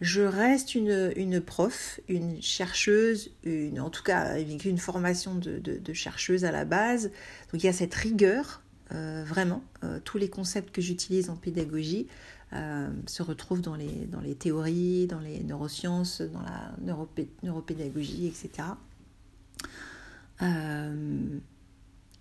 Je 0.00 0.22
reste 0.22 0.74
une, 0.74 1.12
une 1.16 1.40
prof, 1.40 2.00
une 2.08 2.40
chercheuse, 2.40 3.32
une, 3.42 3.80
en 3.80 3.90
tout 3.90 4.02
cas 4.02 4.38
une 4.38 4.78
formation 4.78 5.34
de, 5.34 5.58
de, 5.58 5.92
chercheuse 5.92 6.44
à 6.44 6.52
la 6.52 6.64
base. 6.64 7.10
Donc 7.52 7.62
il 7.62 7.66
y 7.66 7.68
a 7.68 7.72
cette 7.72 7.94
rigueur, 7.94 8.62
euh, 8.92 9.24
vraiment. 9.26 9.64
Euh, 9.82 9.98
tous 10.04 10.18
les 10.18 10.30
concepts 10.30 10.72
que 10.74 10.80
j'utilise 10.80 11.30
en 11.30 11.36
pédagogie, 11.36 12.06
euh, 12.52 12.88
se 13.06 13.22
retrouvent 13.22 13.60
dans 13.60 13.74
les, 13.74 14.06
dans 14.06 14.20
les 14.20 14.34
théories, 14.34 15.06
dans 15.06 15.20
les 15.20 15.42
neurosciences, 15.42 16.22
dans 16.22 16.42
la 16.42 16.72
neuropédagogie, 17.42 18.26
etc. 18.26 18.68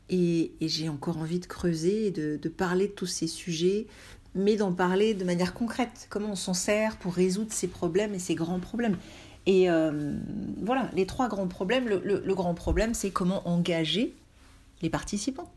Et, 0.09 0.53
j'ai 0.61 0.89
encore 0.89 1.17
envie 1.17 1.39
de 1.39 1.45
creuser 1.45 2.07
et 2.07 2.11
de, 2.11 2.49
parler 2.49 2.87
de 2.87 2.93
tous 2.93 3.05
ces 3.05 3.27
sujets, 3.27 3.87
mais 4.37 4.55
d'en 4.55 4.71
parler 4.71 5.13
de 5.13 5.23
manière 5.23 5.53
concrète. 5.53 6.07
Comment 6.09 6.31
on 6.31 6.35
s'en 6.35 6.53
sert 6.53 6.97
pour 6.97 7.13
résoudre 7.13 7.51
ces 7.51 7.67
problèmes 7.67 8.13
et 8.13 8.19
ces 8.19 8.35
grands 8.35 8.59
problèmes. 8.59 8.97
Et 9.45 9.69
euh, 9.69 10.13
voilà, 10.61 10.89
les 10.93 11.05
trois 11.05 11.27
grands 11.27 11.47
problèmes. 11.47 11.87
le 11.87 12.35
grand 12.35 12.53
problème, 12.53 12.93
c'est 12.93 13.11
comment 13.11 13.47
engager 13.47 14.15
les 14.81 14.89
participants 14.89 15.51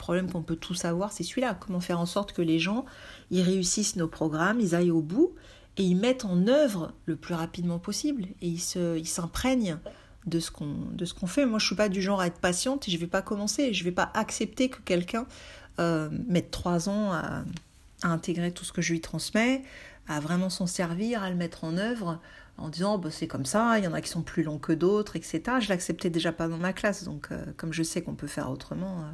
problème 0.00 0.32
qu'on 0.32 0.42
peut 0.42 0.56
tous 0.56 0.84
avoir, 0.84 1.12
c'est 1.12 1.22
celui-là. 1.22 1.56
Comment 1.60 1.78
faire 1.78 2.00
en 2.00 2.06
sorte 2.06 2.32
que 2.32 2.42
les 2.42 2.58
gens, 2.58 2.84
ils 3.30 3.42
réussissent 3.42 3.94
nos 3.94 4.08
programmes, 4.08 4.58
ils 4.58 4.74
aillent 4.74 4.90
au 4.90 5.02
bout 5.02 5.34
et 5.76 5.84
ils 5.84 5.94
mettent 5.94 6.24
en 6.24 6.48
œuvre 6.48 6.92
le 7.06 7.14
plus 7.14 7.34
rapidement 7.34 7.78
possible 7.78 8.24
et 8.42 8.48
ils 8.48 9.06
s'imprègnent 9.06 9.78
de 10.26 10.40
ce 10.40 10.50
qu'on 10.50 11.26
fait. 11.26 11.46
Moi, 11.46 11.60
je 11.60 11.66
suis 11.66 11.76
pas 11.76 11.88
du 11.88 12.02
genre 12.02 12.20
à 12.20 12.26
être 12.26 12.40
patiente 12.40 12.88
et 12.88 12.90
je 12.90 12.98
vais 12.98 13.06
pas 13.06 13.22
commencer. 13.22 13.72
Je 13.72 13.84
vais 13.84 13.92
pas 13.92 14.10
accepter 14.14 14.68
que 14.68 14.80
quelqu'un 14.80 15.26
euh, 15.78 16.08
mette 16.26 16.50
trois 16.50 16.88
ans 16.88 17.12
à, 17.12 17.44
intégrer 18.02 18.52
tout 18.52 18.64
ce 18.64 18.72
que 18.72 18.82
je 18.82 18.92
lui 18.92 19.00
transmets, 19.00 19.62
à 20.08 20.20
vraiment 20.20 20.50
s'en 20.50 20.66
servir, 20.66 21.22
à 21.22 21.30
le 21.30 21.36
mettre 21.36 21.64
en 21.64 21.76
œuvre 21.76 22.20
en 22.60 22.68
disant 22.68 22.98
bah, 22.98 23.10
c'est 23.10 23.26
comme 23.26 23.46
ça, 23.46 23.78
il 23.78 23.84
y 23.84 23.88
en 23.88 23.94
a 23.94 24.00
qui 24.00 24.10
sont 24.10 24.22
plus 24.22 24.42
longs 24.42 24.58
que 24.58 24.72
d'autres, 24.72 25.16
etc. 25.16 25.42
Je 25.60 25.68
l'acceptais 25.68 26.10
déjà 26.10 26.32
pas 26.32 26.46
dans 26.46 26.58
ma 26.58 26.72
classe, 26.72 27.04
donc 27.04 27.28
euh, 27.32 27.44
comme 27.56 27.72
je 27.72 27.82
sais 27.82 28.02
qu'on 28.02 28.14
peut 28.14 28.26
faire 28.26 28.50
autrement, 28.50 29.00
euh, 29.00 29.12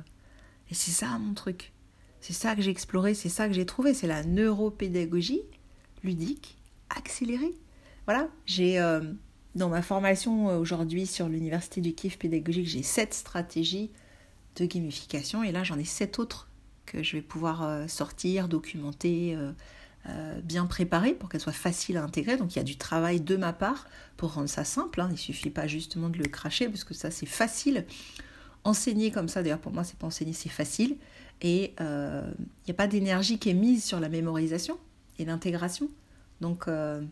et 0.71 0.75
c'est 0.75 0.91
ça 0.91 1.07
mon 1.19 1.33
truc. 1.33 1.73
C'est 2.21 2.33
ça 2.33 2.57
que 2.57 2.63
j'ai 2.63 2.71
exploré, 2.71 3.15
c'est 3.15 3.29
ça 3.29 3.47
que 3.47 3.55
j'ai 3.55 3.67
trouvé. 3.67 3.95
C'est 3.95 4.09
la 4.09 4.25
neuropédagogie 4.25 5.43
ludique 6.03 6.59
accélérée. 6.91 7.55
Voilà, 8.07 8.29
j'ai 8.47 8.81
euh, 8.81 9.01
dans 9.55 9.69
ma 9.69 9.83
formation 9.83 10.47
aujourd'hui 10.59 11.07
sur 11.07 11.29
l'université 11.29 11.81
du 11.81 11.95
kiff 11.95 12.19
pédagogique, 12.19 12.67
j'ai 12.67 12.83
sept 12.83 13.15
stratégies 13.15 13.91
de 14.57 14.67
gamification 14.67 15.43
et 15.43 15.53
là 15.53 15.63
j'en 15.63 15.79
ai 15.79 15.85
sept 15.85 16.19
autres 16.19 16.46
que 16.87 17.03
je 17.03 17.17
vais 17.17 17.23
pouvoir 17.23 17.63
euh, 17.63 17.87
sortir, 17.89 18.49
documenter, 18.49 19.37
bien 20.45 20.67
préparer 20.67 21.15
pour 21.15 21.29
qu'elles 21.29 21.41
soient 21.41 21.53
faciles 21.53 21.97
à 21.97 22.05
intégrer. 22.05 22.37
Donc 22.37 22.55
il 22.55 22.59
y 22.59 22.61
a 22.61 22.65
du 22.65 22.77
travail 22.77 23.21
de 23.21 23.37
ma 23.37 23.53
part 23.53 23.89
pour 24.17 24.35
rendre 24.35 24.49
ça 24.49 24.65
simple. 24.65 25.01
Hein. 25.01 25.09
Il 25.11 25.15
ne 25.15 25.19
suffit 25.19 25.51
pas 25.51 25.67
justement 25.67 26.09
de 26.09 26.19
le 26.19 26.27
cracher 26.27 26.69
parce 26.69 26.85
que 26.85 26.95
ça 26.95 27.11
c'est 27.11 27.27
facile 27.27 27.85
enseigner 28.67 29.11
comme 29.11 29.29
ça, 29.29 29.43
d'ailleurs 29.43 29.61
pour 29.61 29.73
moi 29.73 29.85
c'est 29.85 29.99
pas 29.99 30.07
enseigner, 30.07 30.33
c'est 30.33 30.49
facile. 30.49 30.97
Et 31.41 31.65
il 31.65 31.75
euh, 31.81 32.31
n'y 32.67 32.71
a 32.71 32.75
pas 32.75 32.87
d'énergie 32.87 33.39
qui 33.39 33.51
est 33.51 33.55
mise 33.55 33.85
sur 33.85 34.01
la 34.01 34.09
mémorisation 34.09 34.79
et 35.19 35.25
l'intégration. 35.25 35.89
Donc 36.41 36.69
euh, 36.69 37.03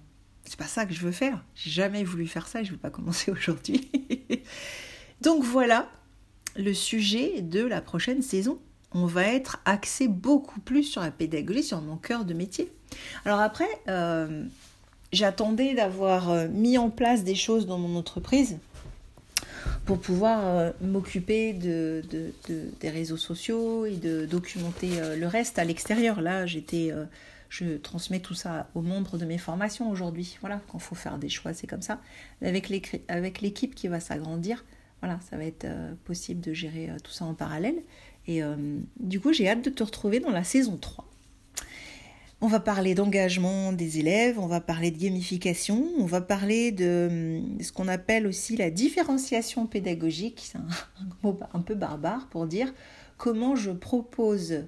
c'est 0.44 0.58
pas 0.58 0.66
ça 0.66 0.86
que 0.86 0.92
je 0.92 1.00
veux 1.00 1.12
faire. 1.12 1.44
J'ai 1.54 1.70
jamais 1.70 2.04
voulu 2.04 2.26
faire 2.26 2.46
ça 2.46 2.60
et 2.60 2.64
je 2.64 2.70
ne 2.70 2.76
vais 2.76 2.80
pas 2.80 2.90
commencer 2.90 3.30
aujourd'hui. 3.30 3.90
Donc 5.20 5.44
voilà 5.44 5.90
le 6.56 6.72
sujet 6.74 7.42
de 7.42 7.64
la 7.64 7.80
prochaine 7.80 8.22
saison. 8.22 8.58
On 8.94 9.06
va 9.06 9.24
être 9.26 9.60
axé 9.64 10.08
beaucoup 10.08 10.60
plus 10.60 10.84
sur 10.84 11.02
la 11.02 11.10
pédagogie, 11.10 11.64
sur 11.64 11.80
mon 11.80 11.96
cœur 11.96 12.24
de 12.24 12.32
métier. 12.32 12.72
Alors 13.24 13.40
après, 13.40 13.68
euh, 13.88 14.44
j'attendais 15.12 15.74
d'avoir 15.74 16.48
mis 16.48 16.78
en 16.78 16.90
place 16.90 17.24
des 17.24 17.34
choses 17.34 17.66
dans 17.66 17.78
mon 17.78 17.98
entreprise 17.98 18.58
pour 19.84 19.98
pouvoir 19.98 20.40
euh, 20.44 20.70
m'occuper 20.80 21.52
de, 21.52 22.02
des 22.80 22.90
réseaux 22.90 23.16
sociaux 23.16 23.86
et 23.86 23.96
de 23.96 24.26
documenter 24.26 25.00
euh, 25.00 25.16
le 25.16 25.26
reste 25.26 25.58
à 25.58 25.64
l'extérieur. 25.64 26.20
Là, 26.20 26.46
j'étais, 26.46 26.90
euh, 26.90 27.04
je 27.48 27.76
transmets 27.76 28.20
tout 28.20 28.34
ça 28.34 28.68
aux 28.74 28.82
membres 28.82 29.18
de 29.18 29.24
mes 29.24 29.38
formations 29.38 29.90
aujourd'hui. 29.90 30.38
Voilà, 30.40 30.60
quand 30.68 30.78
il 30.78 30.84
faut 30.84 30.94
faire 30.94 31.18
des 31.18 31.28
choix, 31.28 31.52
c'est 31.52 31.66
comme 31.66 31.82
ça. 31.82 32.00
Avec 32.42 33.40
l'équipe 33.40 33.74
qui 33.74 33.88
va 33.88 34.00
s'agrandir, 34.00 34.64
voilà, 35.04 35.20
ça 35.28 35.36
va 35.36 35.44
être 35.44 35.66
euh, 35.66 35.92
possible 36.06 36.40
de 36.40 36.54
gérer 36.54 36.88
euh, 36.88 36.96
tout 37.02 37.12
ça 37.12 37.26
en 37.26 37.34
parallèle. 37.34 37.76
Et 38.26 38.42
euh, 38.42 38.56
du 38.98 39.20
coup, 39.20 39.32
j'ai 39.32 39.48
hâte 39.48 39.64
de 39.64 39.70
te 39.70 39.82
retrouver 39.82 40.20
dans 40.20 40.30
la 40.30 40.44
saison 40.44 40.76
3. 40.76 41.04
On 42.40 42.46
va 42.46 42.60
parler 42.60 42.94
d'engagement 42.94 43.72
des 43.72 43.98
élèves, 44.00 44.38
on 44.38 44.46
va 44.46 44.60
parler 44.60 44.90
de 44.90 44.98
gamification, 44.98 45.88
on 45.98 46.04
va 46.04 46.20
parler 46.20 46.72
de, 46.72 47.40
ce 47.60 47.72
qu'on 47.72 47.88
appelle 47.88 48.26
aussi 48.26 48.56
la 48.56 48.70
différenciation 48.70 49.66
pédagogique. 49.66 50.42
C'est 50.52 50.58
un, 50.58 50.66
mot 51.22 51.38
un 51.54 51.60
peu 51.60 51.74
barbare 51.74 52.28
pour 52.28 52.46
dire 52.46 52.74
comment 53.16 53.56
je 53.56 53.70
propose 53.70 54.64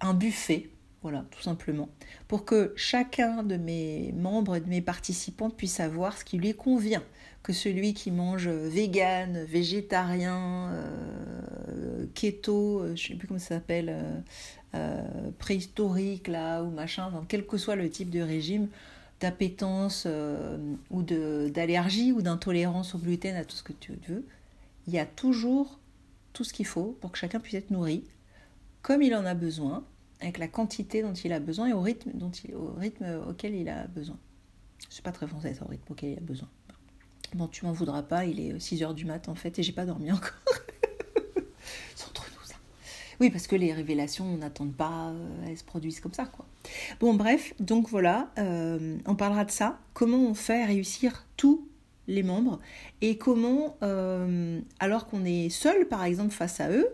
un 0.00 0.12
buffet, 0.12 0.68
voilà, 1.02 1.24
tout 1.30 1.40
simplement, 1.40 1.88
pour 2.28 2.44
que 2.44 2.74
chacun 2.76 3.42
de 3.42 3.56
mes 3.56 4.12
membres 4.12 4.56
et 4.56 4.60
de 4.60 4.68
mes 4.68 4.82
participants 4.82 5.50
puisse 5.50 5.74
savoir 5.74 6.18
ce 6.18 6.24
qui 6.24 6.36
lui 6.36 6.52
convient, 6.52 7.02
que 7.44 7.52
celui 7.52 7.92
qui 7.92 8.10
mange 8.10 8.48
vegan, 8.48 9.44
végétarien, 9.44 10.70
euh, 10.72 12.06
keto, 12.14 12.80
euh, 12.80 12.96
je 12.96 13.08
sais 13.08 13.14
plus 13.14 13.28
comment 13.28 13.38
ça 13.38 13.56
s'appelle, 13.56 13.90
euh, 13.90 14.20
euh, 14.74 15.30
préhistorique 15.38 16.26
là 16.26 16.62
ou 16.62 16.70
machin, 16.70 17.12
quel 17.28 17.46
que 17.46 17.58
soit 17.58 17.76
le 17.76 17.88
type 17.90 18.08
de 18.08 18.20
régime, 18.20 18.68
d'appétence 19.20 20.04
euh, 20.06 20.56
ou 20.90 21.02
d'allergie 21.02 22.12
ou 22.12 22.22
d'intolérance 22.22 22.94
au 22.94 22.98
gluten, 22.98 23.36
à 23.36 23.44
tout 23.44 23.56
ce 23.56 23.62
que 23.62 23.74
tu 23.74 23.92
veux, 24.08 24.26
il 24.88 24.94
y 24.94 24.98
a 24.98 25.06
toujours 25.06 25.78
tout 26.32 26.44
ce 26.44 26.52
qu'il 26.54 26.66
faut 26.66 26.96
pour 27.00 27.12
que 27.12 27.18
chacun 27.18 27.40
puisse 27.40 27.54
être 27.54 27.70
nourri 27.70 28.04
comme 28.80 29.02
il 29.02 29.14
en 29.14 29.24
a 29.26 29.34
besoin, 29.34 29.84
avec 30.20 30.38
la 30.38 30.48
quantité 30.48 31.02
dont 31.02 31.12
il 31.12 31.32
a 31.32 31.40
besoin 31.40 31.68
et 31.68 31.72
au 31.74 31.82
rythme, 31.82 32.10
dont 32.14 32.30
il, 32.30 32.54
au 32.54 32.72
rythme 32.72 33.06
auquel 33.28 33.54
il 33.54 33.68
a 33.68 33.86
besoin. 33.86 34.18
C'est 34.88 35.04
pas 35.04 35.12
très 35.12 35.26
français, 35.26 35.54
au 35.62 35.68
rythme 35.68 35.92
auquel 35.92 36.10
il 36.10 36.18
a 36.18 36.20
besoin. 36.20 36.48
Bon, 37.34 37.48
tu 37.48 37.64
m'en 37.64 37.72
voudras 37.72 38.02
pas, 38.02 38.24
il 38.24 38.40
est 38.40 38.58
6 38.58 38.82
heures 38.82 38.94
du 38.94 39.04
mat 39.04 39.28
en 39.28 39.34
fait 39.34 39.58
et 39.58 39.62
j'ai 39.62 39.72
pas 39.72 39.84
dormi 39.84 40.10
encore. 40.12 40.40
Oui, 43.20 43.30
parce 43.30 43.46
que 43.46 43.56
les 43.56 43.72
révélations, 43.72 44.24
on 44.24 44.38
n'attend 44.38 44.68
pas, 44.68 45.10
euh, 45.10 45.46
elles 45.46 45.58
se 45.58 45.64
produisent 45.64 46.00
comme 46.00 46.12
ça, 46.12 46.26
quoi. 46.26 46.46
Bon, 47.00 47.14
bref, 47.14 47.54
donc 47.60 47.88
voilà, 47.88 48.30
euh, 48.38 48.98
on 49.06 49.14
parlera 49.14 49.44
de 49.44 49.50
ça. 49.50 49.78
Comment 49.92 50.18
on 50.18 50.34
fait 50.34 50.64
réussir 50.64 51.26
tous 51.36 51.66
les 52.06 52.22
membres 52.22 52.60
et 53.00 53.16
comment, 53.16 53.76
euh, 53.82 54.60
alors 54.78 55.06
qu'on 55.06 55.24
est 55.24 55.48
seul, 55.48 55.86
par 55.88 56.04
exemple, 56.04 56.32
face 56.32 56.60
à 56.60 56.70
eux, 56.70 56.88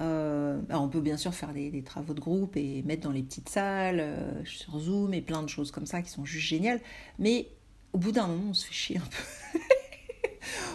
on 0.00 0.88
peut 0.88 1.00
bien 1.00 1.16
sûr 1.16 1.32
faire 1.32 1.52
des, 1.52 1.82
travaux 1.84 2.12
de 2.12 2.18
groupe 2.20 2.56
et 2.56 2.82
mettre 2.82 3.02
dans 3.02 3.12
les 3.12 3.22
petites 3.22 3.48
salles, 3.48 4.04
sur 4.44 4.80
Zoom 4.80 5.14
et 5.14 5.20
plein 5.20 5.44
de 5.44 5.48
choses 5.48 5.70
comme 5.70 5.86
ça 5.86 6.02
qui 6.02 6.10
sont 6.10 6.24
juste 6.24 6.44
géniales, 6.44 6.80
mais 7.20 7.46
au 7.92 7.98
bout 7.98 8.10
d'un 8.10 8.26
moment, 8.26 8.50
on 8.50 8.54
se 8.54 8.66
fait 8.66 8.74
chier 8.74 8.96
un 8.98 9.00
peu. 9.00 9.58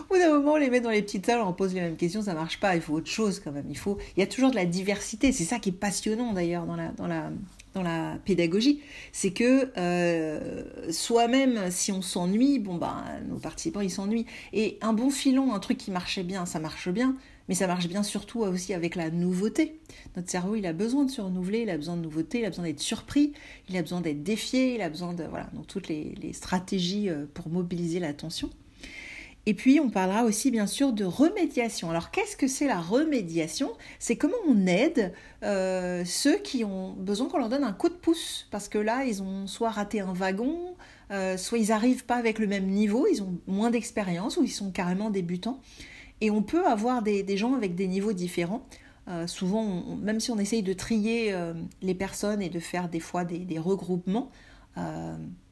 Au 0.10 0.14
bout 0.14 0.20
d'un 0.20 0.34
moment, 0.34 0.54
on 0.54 0.58
les 0.58 0.70
met 0.70 0.82
dans 0.82 0.90
les 0.90 1.02
petites 1.02 1.26
salles, 1.26 1.42
on 1.42 1.54
pose 1.54 1.74
les 1.74 1.82
mêmes 1.82 1.98
questions, 1.98 2.22
ça 2.22 2.34
marche 2.34 2.60
pas. 2.60 2.76
Il 2.76 2.82
faut 2.82 2.94
autre 2.94 3.10
chose 3.10 3.40
quand 3.44 3.52
même. 3.52 3.68
Il 3.70 3.78
faut, 3.78 3.98
il 4.16 4.20
y 4.20 4.24
a 4.24 4.28
toujours 4.28 4.52
de 4.52 4.56
la 4.56 4.66
diversité. 4.66 5.32
C'est 5.32 5.44
ça 5.44 5.60
qui 5.60 5.70
est 5.70 5.74
passionnant 5.74 6.34
d'ailleurs 6.34 6.66
dans 6.66 6.76
la, 6.76 6.90
dans 6.90 7.08
la, 7.08 7.32
dans 7.78 7.84
la 7.84 8.18
pédagogie, 8.26 8.82
c'est 9.12 9.32
que 9.32 9.70
euh, 9.78 10.92
soi-même, 10.92 11.70
si 11.70 11.92
on 11.92 12.02
s'ennuie, 12.02 12.60
bon 12.60 12.76
ben, 12.76 13.04
nos 13.30 13.38
participants 13.38 13.82
ils 13.82 13.92
s'ennuient. 13.92 14.26
Et 14.54 14.78
un 14.82 14.94
bon 14.94 15.10
filon, 15.10 15.54
un 15.54 15.60
truc 15.60 15.78
qui 15.78 15.92
marchait 15.92 16.24
bien, 16.24 16.46
ça 16.46 16.60
marche 16.60 16.90
bien, 16.90 17.16
mais 17.48 17.56
ça 17.56 17.68
marche 17.68 17.88
bien 17.88 18.04
surtout 18.04 18.40
aussi 18.40 18.74
avec 18.74 18.96
la 18.96 19.12
nouveauté. 19.12 19.80
Notre 20.16 20.30
cerveau, 20.30 20.56
il 20.56 20.66
a 20.66 20.74
besoin 20.74 21.06
de 21.06 21.12
se 21.12 21.22
renouveler, 21.22 21.62
il 21.62 21.70
a 21.70 21.78
besoin 21.78 21.98
de 21.98 22.02
nouveauté, 22.02 22.40
il 22.40 22.46
a 22.46 22.50
besoin 22.50 22.66
d'être 22.66 22.80
surpris, 22.80 23.34
il 23.70 23.78
a 23.78 23.82
besoin 23.82 24.02
d'être 24.02 24.24
défié, 24.24 24.76
il 24.76 24.82
a 24.82 24.90
besoin 24.90 25.14
de 25.14 25.24
voilà, 25.26 25.48
donc 25.54 25.68
toutes 25.68 25.88
les, 25.88 26.16
les 26.22 26.34
stratégies 26.34 27.10
euh, 27.10 27.26
pour 27.34 27.50
mobiliser 27.50 28.00
l'attention. 28.00 28.50
Et 29.50 29.54
puis, 29.54 29.80
on 29.80 29.90
parlera 29.90 30.26
aussi 30.26 30.52
bien 30.52 30.68
sûr 30.68 30.92
de 30.92 31.06
remédiation. 31.06 31.90
Alors, 31.90 32.12
qu'est-ce 32.12 32.36
que 32.36 32.50
c'est 32.50 32.68
la 32.68 32.82
remédiation? 32.82 33.72
C'est 33.98 34.18
comment 34.18 34.36
on 34.46 34.68
aide 34.68 35.14
euh, 35.42 36.04
ceux 36.04 36.36
qui 36.36 36.66
ont 36.66 36.92
besoin 36.92 37.30
qu'on 37.30 37.38
leur 37.38 37.48
donne 37.48 37.64
un 37.64 37.72
coup 37.72 37.88
de 37.88 37.94
pouce. 37.94 38.50
Parce 38.52 38.68
que 38.68 38.78
là, 38.78 39.06
ils 39.06 39.24
ont 39.24 39.48
soit 39.48 39.70
raté 39.70 40.02
un 40.02 40.12
wagon, 40.12 40.76
euh, 41.12 41.38
soit 41.38 41.60
ils 41.60 41.70
n'arrivent 41.70 42.04
pas 42.04 42.18
avec 42.18 42.40
le 42.40 42.48
même 42.48 42.68
niveau, 42.68 43.08
ils 43.10 43.24
ont 43.24 43.40
moins 43.48 43.70
d'expérience 43.70 44.36
ou 44.36 44.44
ils 44.44 44.52
sont 44.52 44.70
carrément 44.70 45.10
débutants. 45.12 45.62
Et 46.20 46.30
on 46.30 46.44
peut 46.44 46.66
avoir 46.66 47.02
des, 47.02 47.38
gens 47.38 47.54
avec 47.54 47.74
des 47.74 47.88
niveaux 47.88 48.12
différents. 48.12 48.68
Euh, 49.08 49.28
souvent, 49.28 49.96
même 49.96 50.20
si 50.20 50.30
on 50.30 50.40
essaye 50.40 50.62
de 50.62 50.74
trier 50.74 51.34
les 51.82 51.96
personnes 51.96 52.42
et 52.42 52.50
de 52.50 52.60
faire 52.60 52.90
des 52.90 53.00
fois 53.00 53.24
des, 53.24 53.40
des 53.40 53.60
regroupements, 53.60 54.30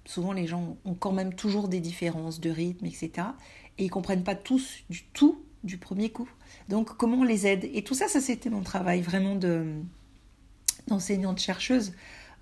souvent 0.03 0.33
les 0.33 0.47
gens 0.47 0.77
ont 0.83 0.93
quand 0.93 1.13
même 1.13 1.33
toujours 1.33 1.69
des 1.69 1.79
différences 1.79 2.41
de 2.41 2.49
rythme, 2.49 2.85
etc 2.85 3.23
et 3.77 3.85
ils 3.85 3.89
comprennent 3.89 4.23
pas 4.23 4.35
tous 4.35 4.83
du 4.89 5.03
tout 5.13 5.41
du 5.63 5.77
premier 5.77 6.09
coup. 6.09 6.29
Donc 6.69 6.95
comment 6.97 7.17
on 7.17 7.23
les 7.23 7.47
aide? 7.47 7.69
Et 7.73 7.83
tout 7.83 7.95
ça, 7.95 8.07
ça 8.07 8.21
c'était 8.21 8.49
mon 8.49 8.61
travail 8.61 9.01
vraiment 9.01 9.35
de 9.35 9.65
d'enseignante 10.87 11.39
chercheuse, 11.39 11.93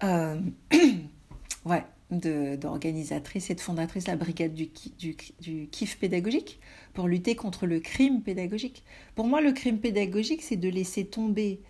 euh, 0.04 0.40
ouais, 1.66 1.84
d'organisatrice 2.12 3.50
et 3.50 3.56
de 3.56 3.62
fondatrice 3.62 4.04
de 4.04 4.12
la 4.12 4.18
brigade 4.18 4.54
du, 4.54 4.70
du, 5.00 5.16
du 5.40 5.68
kiff 5.72 5.98
pédagogique 5.98 6.60
pour 6.94 7.08
lutter 7.08 7.36
contre 7.36 7.66
le 7.66 7.80
crime 7.80 8.22
pédagogique. 8.22 8.84
Pour 9.16 9.28
moi, 9.28 9.40
le 9.40 9.54
crime 9.54 9.80
pédagogique, 9.80 10.42
c'est 10.44 10.58
de 10.58 10.68
laisser 10.68 11.06
tomber 11.06 11.62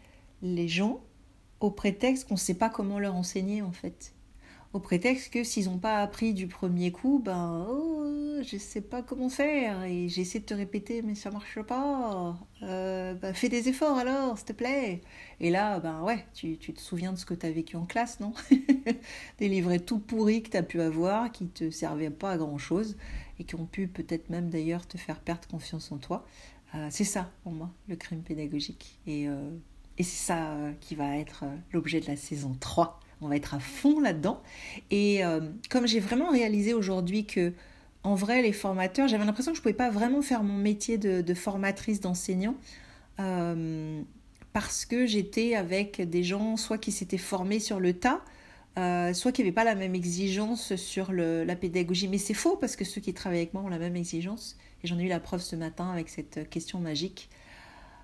les 0.41 0.67
gens 0.67 1.01
au 1.59 1.69
prétexte 1.69 2.27
qu'on 2.27 2.33
ne 2.33 2.39
sait 2.39 2.55
pas 2.55 2.69
comment 2.69 2.99
leur 2.99 3.15
enseigner 3.15 3.61
en 3.61 3.71
fait 3.71 4.13
au 4.73 4.79
prétexte 4.79 5.31
que 5.31 5.43
s'ils 5.43 5.65
n'ont 5.65 5.77
pas 5.77 6.01
appris 6.01 6.33
du 6.33 6.47
premier 6.47 6.91
coup, 6.91 7.21
ben 7.23 7.67
oh, 7.69 8.41
je 8.41 8.57
sais 8.57 8.81
pas 8.81 9.03
comment 9.03 9.29
faire 9.29 9.83
et 9.83 10.09
j'essaie 10.09 10.39
de 10.39 10.45
te 10.45 10.53
répéter 10.55 11.03
mais 11.03 11.13
ça 11.13 11.29
marche 11.29 11.61
pas. 11.61 12.35
Euh, 12.63 13.13
ben, 13.13 13.35
fais 13.35 13.49
des 13.49 13.69
efforts 13.69 13.97
alors, 13.97 14.35
s'il 14.37 14.47
te 14.47 14.53
plaît. 14.53 15.01
Et 15.39 15.51
là, 15.51 15.79
ben 15.79 16.01
ouais, 16.01 16.25
tu, 16.33 16.57
tu 16.57 16.73
te 16.73 16.81
souviens 16.81 17.13
de 17.13 17.19
ce 17.19 17.25
que 17.25 17.35
tu 17.35 17.45
as 17.45 17.51
vécu 17.51 17.75
en 17.75 17.85
classe, 17.85 18.19
non? 18.19 18.33
Des 19.37 19.47
livrets 19.47 19.79
tout 19.79 19.99
pourris 19.99 20.41
que 20.41 20.49
tu 20.49 20.57
as 20.57 20.63
pu 20.63 20.81
avoir, 20.81 21.31
qui 21.31 21.47
te 21.47 21.69
servaient 21.69 22.09
pas 22.09 22.31
à 22.31 22.37
grand 22.37 22.57
chose 22.57 22.97
et 23.39 23.43
qui 23.43 23.55
ont 23.55 23.65
pu 23.65 23.87
peut-être 23.87 24.29
même 24.29 24.49
d'ailleurs 24.49 24.87
te 24.87 24.97
faire 24.97 25.19
perdre 25.19 25.47
confiance 25.47 25.91
en 25.91 25.97
toi. 25.97 26.25
Euh, 26.73 26.87
c'est 26.89 27.03
ça 27.03 27.29
pour 27.43 27.51
moi, 27.51 27.69
le 27.87 27.95
crime 27.95 28.23
pédagogique. 28.23 28.99
Et, 29.05 29.27
euh, 29.27 29.51
et 29.99 30.03
c'est 30.03 30.25
ça 30.25 30.57
qui 30.81 30.95
va 30.95 31.17
être 31.17 31.43
l'objet 31.71 31.99
de 31.99 32.07
la 32.07 32.15
saison 32.15 32.55
3 32.59 32.99
on 33.23 33.27
va 33.27 33.35
être 33.35 33.53
à 33.53 33.59
fond 33.59 33.99
là-dedans. 33.99 34.41
Et 34.91 35.23
euh, 35.25 35.41
comme 35.69 35.87
j'ai 35.87 35.99
vraiment 35.99 36.29
réalisé 36.29 36.73
aujourd'hui 36.73 37.25
que, 37.25 37.53
en 38.03 38.15
vrai, 38.15 38.41
les 38.41 38.53
formateurs, 38.53 39.07
j'avais 39.07 39.25
l'impression 39.25 39.51
que 39.51 39.57
je 39.57 39.61
ne 39.61 39.63
pouvais 39.63 39.73
pas 39.73 39.89
vraiment 39.89 40.21
faire 40.21 40.43
mon 40.43 40.57
métier 40.57 40.97
de, 40.97 41.33
formatrice, 41.33 42.01
d'enseignant, 42.01 42.55
euh, 43.19 44.01
parce 44.51 44.85
que 44.85 45.05
j'étais 45.05 45.55
avec 45.55 46.01
des 46.01 46.23
gens 46.23 46.57
soit 46.57 46.77
qui 46.77 46.91
s'étaient 46.91 47.17
formés 47.17 47.59
sur 47.59 47.79
le 47.79 47.93
tas, 47.93 48.21
euh, 48.77 49.13
soit 49.13 49.31
qui 49.31 49.41
n'avaient 49.41 49.51
pas 49.51 49.63
la 49.63 49.75
même 49.75 49.95
exigence 49.95 50.75
sur 50.75 51.11
la 51.11 51.55
pédagogie. 51.55 52.07
Mais 52.07 52.17
c'est 52.17 52.33
faux 52.33 52.57
parce 52.57 52.75
que 52.75 52.85
ceux 52.85 53.01
qui 53.01 53.13
travaillent 53.13 53.39
avec 53.39 53.53
moi 53.53 53.63
ont 53.63 53.69
la 53.69 53.79
même 53.79 53.95
exigence. 53.95 54.57
Et 54.83 54.87
j'en 54.87 54.99
ai 54.99 55.03
eu 55.03 55.07
la 55.07 55.19
preuve 55.19 55.41
ce 55.41 55.55
matin 55.55 55.89
avec 55.89 56.09
cette 56.09 56.49
question 56.49 56.79
magique. 56.79 57.29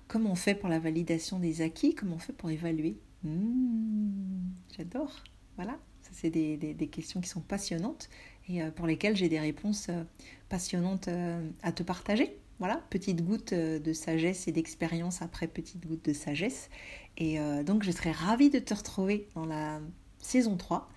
Comment 0.08 0.32
on 0.32 0.36
fait 0.36 0.54
pour 0.54 0.68
la 0.68 0.78
validation 0.78 1.38
des 1.38 1.62
acquis? 1.62 1.94
Comment 1.94 2.16
on 2.16 2.18
fait 2.18 2.32
pour 2.32 2.50
évaluer? 2.50 2.96
Mmh, 3.24 4.52
j'adore. 4.76 5.12
Voilà, 5.56 5.78
ça 6.02 6.10
c'est 6.12 6.30
des, 6.30 6.56
des, 6.56 6.86
questions 6.86 7.20
qui 7.20 7.28
sont 7.28 7.40
passionnantes 7.40 8.08
et 8.48 8.62
euh, 8.62 8.70
pour 8.70 8.86
lesquelles 8.86 9.16
j'ai 9.16 9.28
des 9.28 9.38
réponses 9.38 9.88
euh, 9.90 10.04
passionnantes 10.48 11.08
euh, 11.08 11.46
à 11.62 11.72
te 11.72 11.82
partager. 11.82 12.36
Voilà, 12.58 12.82
petite 12.90 13.24
goutte 13.24 13.54
de 13.54 13.92
sagesse 13.94 14.46
et 14.46 14.52
d'expérience 14.52 15.22
après 15.22 15.46
petite 15.48 15.86
goutte 15.86 16.04
de 16.04 16.12
sagesse. 16.12 16.68
Et 17.16 17.38
donc 17.64 17.82
je 17.82 17.90
serais 17.90 18.12
ravie 18.12 18.50
de 18.50 18.58
te 18.58 18.74
retrouver 18.74 19.28
dans 19.34 19.46
la 19.46 19.80
saison 20.18 20.58
3. 20.58 20.90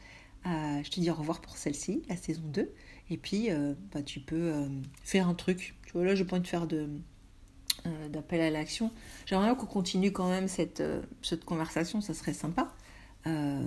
je 0.44 0.90
te 0.90 1.00
dis 1.00 1.10
au 1.10 1.14
revoir 1.14 1.40
pour 1.40 1.56
celle-ci, 1.56 2.04
la 2.10 2.18
saison 2.18 2.42
2. 2.48 2.70
Et 3.12 3.18
puis 3.18 3.48
bah, 3.94 4.04
tu 4.04 4.20
peux 4.20 4.68
faire 5.06 5.30
un 5.30 5.36
truc. 5.36 5.76
Tu 5.86 5.94
vois, 5.94 6.04
là 6.04 6.16
je 6.16 6.26
de 6.26 6.46
faire 6.46 6.68
de, 6.68 6.90
euh, 7.86 8.08
d'appel 8.08 8.40
à 8.40 8.50
l'action. 8.50 8.92
J'aimerais 9.26 9.54
qu'on 9.58 9.66
continue 9.66 10.14
quand 10.14 10.30
même 10.30 10.48
cette, 10.48 10.80
euh, 10.80 11.02
cette 11.22 11.44
conversation, 11.44 12.00
ça 12.00 12.14
serait 12.14 12.34
sympa. 12.34 12.74
Euh, 13.28 13.62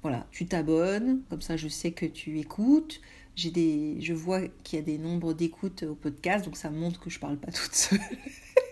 voilà, 0.00 0.26
tu 0.30 0.46
t'abonnes, 0.46 1.20
comme 1.28 1.42
ça 1.42 1.58
je 1.58 1.68
sais 1.68 1.92
que 1.92 2.06
tu 2.06 2.38
écoutes. 2.38 3.02
J'ai 3.36 3.50
des, 3.50 4.00
je 4.00 4.14
vois 4.14 4.40
qu'il 4.64 4.78
y 4.78 4.82
a 4.82 4.84
des 4.84 4.96
nombres 4.96 5.34
d'écoutes 5.34 5.82
au 5.82 5.94
podcast, 5.94 6.46
donc 6.46 6.56
ça 6.56 6.70
montre 6.70 7.00
que 7.00 7.10
je 7.10 7.20
parle 7.20 7.36
pas 7.36 7.52
toute 7.52 7.74
seule 7.74 8.00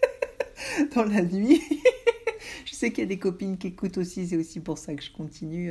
dans 0.95 1.05
la 1.05 1.21
nuit. 1.21 1.63
je 2.65 2.75
sais 2.75 2.91
qu'il 2.91 3.01
y 3.01 3.07
a 3.07 3.09
des 3.09 3.19
copines 3.19 3.59
qui 3.59 3.67
écoutent 3.67 3.99
aussi, 3.99 4.27
c'est 4.27 4.37
aussi 4.37 4.61
pour 4.61 4.79
ça 4.79 4.95
que 4.95 5.03
je 5.03 5.13
continue. 5.13 5.71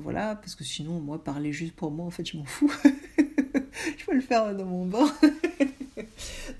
voilà, 0.00 0.36
parce 0.36 0.54
que 0.54 0.62
sinon, 0.62 1.00
moi, 1.00 1.24
parler 1.24 1.52
juste 1.52 1.74
pour 1.74 1.90
moi, 1.90 2.06
en 2.06 2.10
fait, 2.10 2.24
je 2.24 2.36
m'en 2.36 2.44
fous. 2.44 2.72
je 3.18 4.04
peux 4.06 4.14
le 4.14 4.20
faire 4.20 4.54
dans 4.54 4.66
mon 4.66 4.86
bain. 4.86 5.12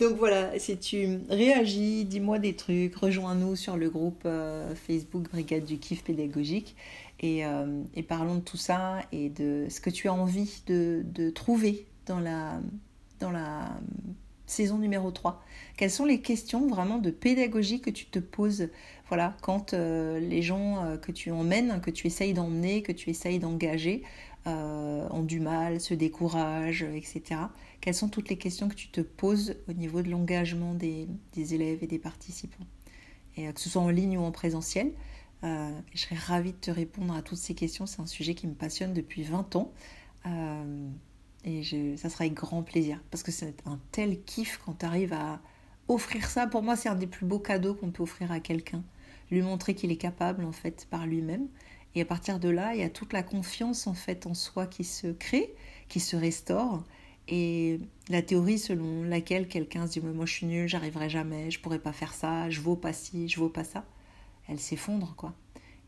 Donc 0.00 0.16
voilà, 0.18 0.58
si 0.58 0.76
tu 0.78 1.20
réagis, 1.28 2.04
dis-moi 2.04 2.38
des 2.38 2.54
trucs, 2.54 2.94
rejoins-nous 2.96 3.56
sur 3.56 3.76
le 3.76 3.88
groupe 3.88 4.22
euh, 4.26 4.74
Facebook 4.74 5.30
Brigade 5.30 5.64
du 5.64 5.78
Kiff 5.78 6.04
Pédagogique 6.04 6.76
et, 7.20 7.46
euh, 7.46 7.82
et, 7.94 8.02
parlons 8.02 8.36
de 8.36 8.40
tout 8.40 8.58
ça 8.58 9.00
et 9.12 9.30
de 9.30 9.66
ce 9.70 9.80
que 9.80 9.88
tu 9.88 10.08
as 10.08 10.12
envie 10.12 10.62
de, 10.66 11.30
trouver 11.30 11.86
dans 12.06 12.20
la 12.20 12.60
saison 14.46 14.78
numéro 14.78 15.10
3. 15.10 15.42
Quelles 15.76 15.90
sont 15.90 16.04
les 16.04 16.20
questions 16.20 16.66
vraiment 16.68 16.98
de 16.98 17.10
pédagogie 17.10 17.80
que 17.80 17.90
tu 17.90 18.06
te 18.06 18.18
poses 18.18 18.68
voilà, 19.08 19.36
quand 19.40 19.72
euh, 19.72 20.18
les 20.18 20.42
gens 20.42 20.96
que 21.00 21.12
tu 21.12 21.30
emmènes, 21.30 21.80
que 21.80 21.90
tu 21.90 22.08
essayes 22.08 22.34
d'emmener, 22.34 22.82
que 22.82 22.92
tu 22.92 23.10
essayes 23.10 23.38
d'engager 23.38 24.02
ont 24.46 25.24
du 25.24 25.40
mal, 25.40 25.80
se 25.80 25.92
découragent, 25.92 26.84
etc 26.94 27.36
quelles 27.86 27.94
sont 27.94 28.08
toutes 28.08 28.28
les 28.28 28.36
questions 28.36 28.68
que 28.68 28.74
tu 28.74 28.88
te 28.88 29.00
poses 29.00 29.54
au 29.68 29.72
niveau 29.72 30.02
de 30.02 30.10
l'engagement 30.10 30.74
des, 30.74 31.06
élèves 31.36 31.84
et 31.84 31.86
des 31.86 32.00
participants? 32.00 32.66
Et 33.36 33.46
euh, 33.46 33.52
que 33.52 33.60
ce 33.60 33.70
soit 33.70 33.80
en 33.80 33.90
ligne 33.90 34.18
ou 34.18 34.22
en 34.22 34.32
présentiel, 34.32 34.92
euh, 35.44 35.70
je 35.94 36.00
serais 36.00 36.16
ravie 36.16 36.50
de 36.50 36.58
te 36.58 36.72
répondre 36.72 37.14
à 37.14 37.22
toutes 37.22 37.38
ces 37.38 37.54
questions. 37.54 37.86
C'est 37.86 38.00
un 38.00 38.06
sujet 38.06 38.34
qui 38.34 38.48
me 38.48 38.54
passionne 38.54 38.92
depuis 38.92 39.22
20 39.22 39.54
ans. 39.54 39.72
Euh, 40.26 40.88
et 41.46 41.96
ça 41.96 42.10
sera 42.10 42.24
avec 42.24 42.34
grand 42.34 42.62
plaisir. 42.62 43.00
Parce 43.10 43.22
que 43.22 43.32
c'est 43.32 43.54
un 43.66 43.78
tel 43.92 44.20
kiff 44.24 44.60
quand 44.64 44.80
tu 44.80 44.84
arrives 44.84 45.12
à 45.12 45.40
offrir 45.88 46.28
ça. 46.28 46.46
Pour 46.46 46.62
moi, 46.62 46.76
c'est 46.76 46.88
un 46.88 46.96
des 46.96 47.06
plus 47.06 47.24
beaux 47.24 47.38
cadeaux 47.38 47.74
qu'on 47.74 47.90
peut 47.90 48.02
offrir 48.02 48.32
à 48.32 48.40
quelqu'un. 48.40 48.82
Lui 49.30 49.42
montrer 49.42 49.74
qu'il 49.74 49.92
est 49.92 49.96
capable, 49.96 50.44
en 50.44 50.52
fait, 50.52 50.86
par 50.90 51.06
lui-même. 51.06 51.46
Et 51.94 52.02
à 52.02 52.04
partir 52.04 52.40
de 52.40 52.48
là, 52.48 52.74
il 52.74 52.80
y 52.80 52.84
a 52.84 52.90
toute 52.90 53.12
la 53.12 53.22
confiance, 53.22 53.86
en 53.86 53.94
fait, 53.94 54.26
en 54.26 54.34
soi 54.34 54.66
qui 54.66 54.84
se 54.84 55.06
crée, 55.06 55.54
qui 55.88 56.00
se 56.00 56.16
restaure. 56.16 56.84
Et 57.28 57.80
la 58.08 58.22
théorie 58.22 58.58
selon 58.58 59.02
laquelle 59.02 59.48
quelqu'un 59.48 59.86
se 59.86 59.98
dit 59.98 60.00
moi 60.00 60.26
je 60.26 60.32
suis 60.32 60.46
nul, 60.46 60.68
j'arriverai 60.68 61.08
jamais, 61.08 61.50
je 61.50 61.58
pourrai 61.58 61.80
pas 61.80 61.92
faire 61.92 62.14
ça, 62.14 62.48
je 62.50 62.60
vaux 62.60 62.76
pas 62.76 62.92
ci, 62.92 63.28
je 63.28 63.40
vaux 63.40 63.48
pas 63.48 63.64
ça, 63.64 63.84
elle 64.48 64.60
s'effondre 64.60 65.14
quoi. 65.16 65.34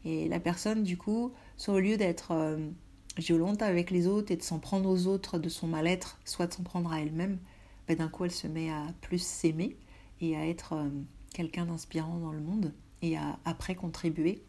Et 0.05 0.29
la 0.29 0.41
personne 0.41 0.83
du 0.83 0.97
coup, 0.97 1.33
soit 1.57 1.75
au 1.75 1.79
lieu 1.79 1.97
d'être 1.97 2.33
euh, 2.33 2.71
violente 3.19 3.63
avec 3.63 3.91
les 3.91 4.07
autres 4.07 4.33
et 4.33 4.37
de 4.37 4.43
s'en 4.43 4.59
prendre 4.59 4.89
aux 4.89 5.07
autres 5.07 5.39
de 5.39 5.49
son 5.49 5.67
mal-être, 5.67 6.19
soit 6.25 6.47
de 6.47 6.55
s'en 6.55 6.63
prendre 6.63 6.93
à 6.93 7.01
elle-même, 7.01 7.39
ben, 7.87 7.97
d'un 7.97 8.09
coup 8.09 8.25
elle 8.25 8.31
se 8.31 8.47
met 8.47 8.71
à 8.71 8.87
plus 9.01 9.23
s'aimer 9.23 9.77
et 10.21 10.37
à 10.37 10.47
être 10.47 10.75
euh, 10.75 10.89
quelqu'un 11.35 11.67
d'inspirant 11.67 12.19
dans 12.19 12.33
le 12.33 12.41
monde 12.41 12.73
et 13.03 13.17
à 13.17 13.39
après 13.45 13.75
contribuer 13.75 14.43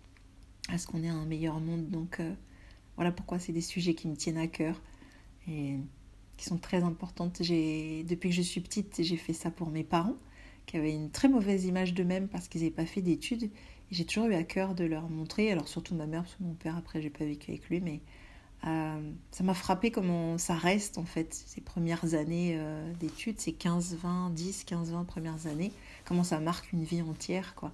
à 0.70 0.78
ce 0.78 0.88
qu'on 0.88 1.04
ait 1.04 1.10
un 1.10 1.26
meilleur 1.26 1.60
monde. 1.60 1.90
Donc 1.90 2.20
euh, 2.20 2.34
voilà 2.96 3.12
pourquoi 3.12 3.40
c'est 3.40 3.54
des 3.54 3.62
sujets 3.62 3.96
qui 3.96 4.08
me 4.08 4.16
tiennent 4.16 4.38
à 4.38 4.48
cœur. 4.48 4.82
Et 5.48 5.78
qui 6.40 6.46
sont 6.46 6.58
très 6.58 6.84
importantes. 6.84 7.42
Depuis 7.42 8.30
que 8.30 8.36
je 8.36 8.42
suis 8.42 8.62
petite, 8.62 9.04
j'ai 9.04 9.18
fait 9.18 9.34
ça 9.34 9.52
pour 9.52 9.70
mes 9.70 9.84
parents, 9.84 10.16
qui 10.66 10.78
avaient 10.78 10.94
une 10.94 11.12
très 11.12 11.28
mauvaise 11.28 11.66
image 11.66 11.94
d'eux-mêmes 11.94 12.30
parce 12.30 12.48
qu'ils 12.48 12.62
n'avaient 12.62 12.74
pas 12.74 12.86
fait 12.86 13.02
d'études. 13.02 13.52
J'ai 13.92 14.06
toujours 14.06 14.28
eu 14.28 14.34
à 14.36 14.44
cœur 14.44 14.74
de 14.74 14.86
leur 14.86 15.10
montrer, 15.10 15.52
alors 15.52 15.68
surtout 15.68 15.96
ma 15.96 16.08
mère, 16.08 16.24
parce 16.24 16.36
que 16.36 16.44
mon 16.44 16.54
père, 16.54 16.78
après, 16.78 17.02
j'ai 17.02 17.10
pas 17.10 17.26
vécu 17.26 17.52
avec 17.52 17.68
lui, 17.68 17.82
mais 17.82 18.00
euh, 18.68 19.12
ça 19.32 19.44
m'a 19.44 19.54
frappé 19.54 19.92
comment 19.92 20.38
ça 20.38 20.56
reste, 20.56 20.98
en 20.98 21.06
fait, 21.06 21.34
ces 21.34 21.62
premières 21.62 22.14
années 22.14 22.58
euh, 22.58 22.92
d'études, 23.00 23.40
ces 23.40 23.54
15, 23.54 23.96
20, 23.96 24.32
10, 24.32 24.64
15, 24.66 24.92
20 24.92 25.06
premières 25.06 25.48
années, 25.48 25.72
comment 26.06 26.24
ça 26.24 26.40
marque 26.40 26.72
une 26.74 26.84
vie 26.84 27.02
entière, 27.02 27.56
quoi. 27.56 27.72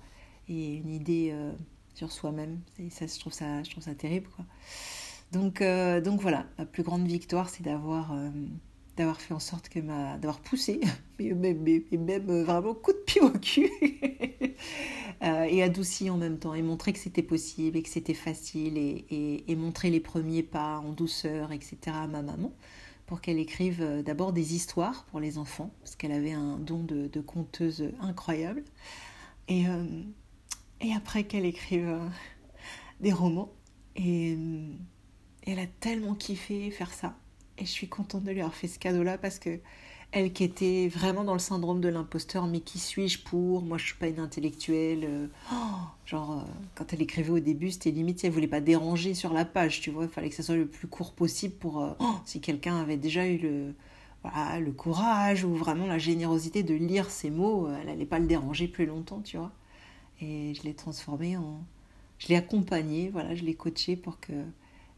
Et 0.47 0.75
une 0.75 0.91
idée 0.91 1.31
euh, 1.33 1.51
sur 1.95 2.11
soi-même. 2.11 2.59
Et 2.79 2.89
ça, 2.89 3.07
je 3.07 3.19
trouve 3.19 3.33
ça, 3.33 3.63
je 3.63 3.71
trouve 3.71 3.83
ça 3.83 3.95
terrible, 3.95 4.27
quoi. 4.35 4.45
Donc, 5.31 5.61
donc 6.03 6.21
voilà, 6.21 6.45
ma 6.57 6.65
plus 6.65 6.83
grande 6.83 7.05
victoire, 7.07 7.49
c'est 7.49 7.63
d'avoir 7.63 8.13
d'avoir 8.97 9.19
fait 9.19 9.33
en 9.33 9.39
sorte 9.39 9.69
que 9.69 9.79
ma 9.79 10.17
d'avoir 10.17 10.39
poussé, 10.39 10.79
mais, 11.19 11.53
même 11.53 12.29
euh, 12.29 12.43
vraiment 12.43 12.73
coup 12.73 12.93
de 12.93 13.03
pied 13.05 13.21
au 13.21 13.31
cul, 13.31 13.69
et 15.21 15.63
adouci 15.63 16.09
en 16.09 16.17
même 16.17 16.37
temps, 16.37 16.53
et 16.53 16.61
montrer 16.61 16.93
que 16.93 16.99
c'était 16.99 17.23
possible 17.23 17.77
et 17.77 17.83
que 17.83 17.89
c'était 17.89 18.13
facile, 18.13 18.77
et, 18.77 19.43
et, 19.47 19.55
montrer 19.55 19.89
les 19.89 19.99
premiers 19.99 20.43
pas 20.43 20.77
en 20.79 20.91
douceur, 20.91 21.51
etc. 21.51 21.77
à 21.87 22.07
ma 22.07 22.21
maman, 22.21 22.53
pour 23.07 23.21
qu'elle 23.21 23.39
écrive 23.39 24.03
d'abord 24.03 24.33
des 24.33 24.55
histoires 24.55 25.05
pour 25.05 25.19
les 25.19 25.37
enfants, 25.37 25.71
parce 25.79 25.95
qu'elle 25.95 26.11
avait 26.11 26.33
un 26.33 26.57
don 26.57 26.83
de, 26.83 27.07
de 27.07 27.21
conteuse 27.21 27.91
incroyable, 28.01 28.63
et, 29.47 29.63
et 30.81 30.93
après 30.93 31.23
qu'elle 31.23 31.45
écrive 31.45 31.97
des 32.99 33.13
romans. 33.13 33.51
Et 33.95 34.37
elle 35.45 35.59
a 35.59 35.67
tellement 35.67 36.15
kiffé 36.15 36.69
faire 36.71 36.93
ça. 36.93 37.15
Et 37.57 37.65
je 37.65 37.71
suis 37.71 37.87
contente 37.87 38.23
de 38.23 38.31
lui 38.31 38.41
avoir 38.41 38.55
fait 38.55 38.67
ce 38.67 38.79
cadeau-là 38.79 39.17
parce 39.17 39.39
que 39.39 39.59
elle 40.11 40.31
qui 40.31 40.43
était 40.43 40.87
vraiment 40.87 41.23
dans 41.25 41.33
le 41.33 41.39
syndrome 41.39 41.81
de 41.81 41.89
l'imposteur, 41.89 42.47
mais 42.47 42.61
qui 42.61 42.79
suis-je 42.79 43.19
pour? 43.19 43.61
Moi, 43.63 43.77
je 43.77 43.87
suis 43.87 43.95
pas 43.95 44.07
une 44.07 44.19
intellectuelle. 44.19 45.03
Euh, 45.03 45.27
oh, 45.51 45.55
genre, 46.05 46.39
euh, 46.39 46.51
quand 46.75 46.93
elle 46.93 47.01
écrivait 47.01 47.31
au 47.31 47.39
début, 47.39 47.71
c'était 47.71 47.91
limite, 47.91 48.23
elle 48.23 48.31
voulait 48.31 48.47
pas 48.47 48.61
déranger 48.61 49.13
sur 49.13 49.33
la 49.33 49.43
page, 49.43 49.81
tu 49.81 49.91
vois. 49.91 50.05
Il 50.05 50.09
fallait 50.09 50.29
que 50.29 50.35
ça 50.35 50.43
soit 50.43 50.55
le 50.55 50.67
plus 50.67 50.87
court 50.87 51.11
possible 51.11 51.55
pour 51.55 51.81
euh, 51.81 51.91
oh, 51.99 52.13
si 52.23 52.39
quelqu'un 52.39 52.79
avait 52.79 52.95
déjà 52.95 53.27
eu 53.27 53.37
le, 53.37 53.73
voilà, 54.23 54.59
le 54.59 54.71
courage 54.71 55.43
ou 55.43 55.53
vraiment 55.53 55.85
la 55.85 55.97
générosité 55.97 56.63
de 56.63 56.75
lire 56.75 57.09
ces 57.09 57.29
mots, 57.29 57.67
elle 57.81 57.89
allait 57.89 58.05
pas 58.05 58.19
le 58.19 58.27
déranger 58.27 58.69
plus 58.69 58.85
longtemps, 58.85 59.21
tu 59.21 59.35
vois. 59.37 59.51
Et 60.21 60.53
je 60.53 60.63
l'ai 60.63 60.75
transformé 60.75 61.35
en, 61.35 61.59
je 62.19 62.29
l'ai 62.29 62.37
accompagné, 62.37 63.09
voilà, 63.09 63.35
je 63.35 63.43
l'ai 63.43 63.53
coaché 63.53 63.97
pour 63.97 64.19
que 64.21 64.31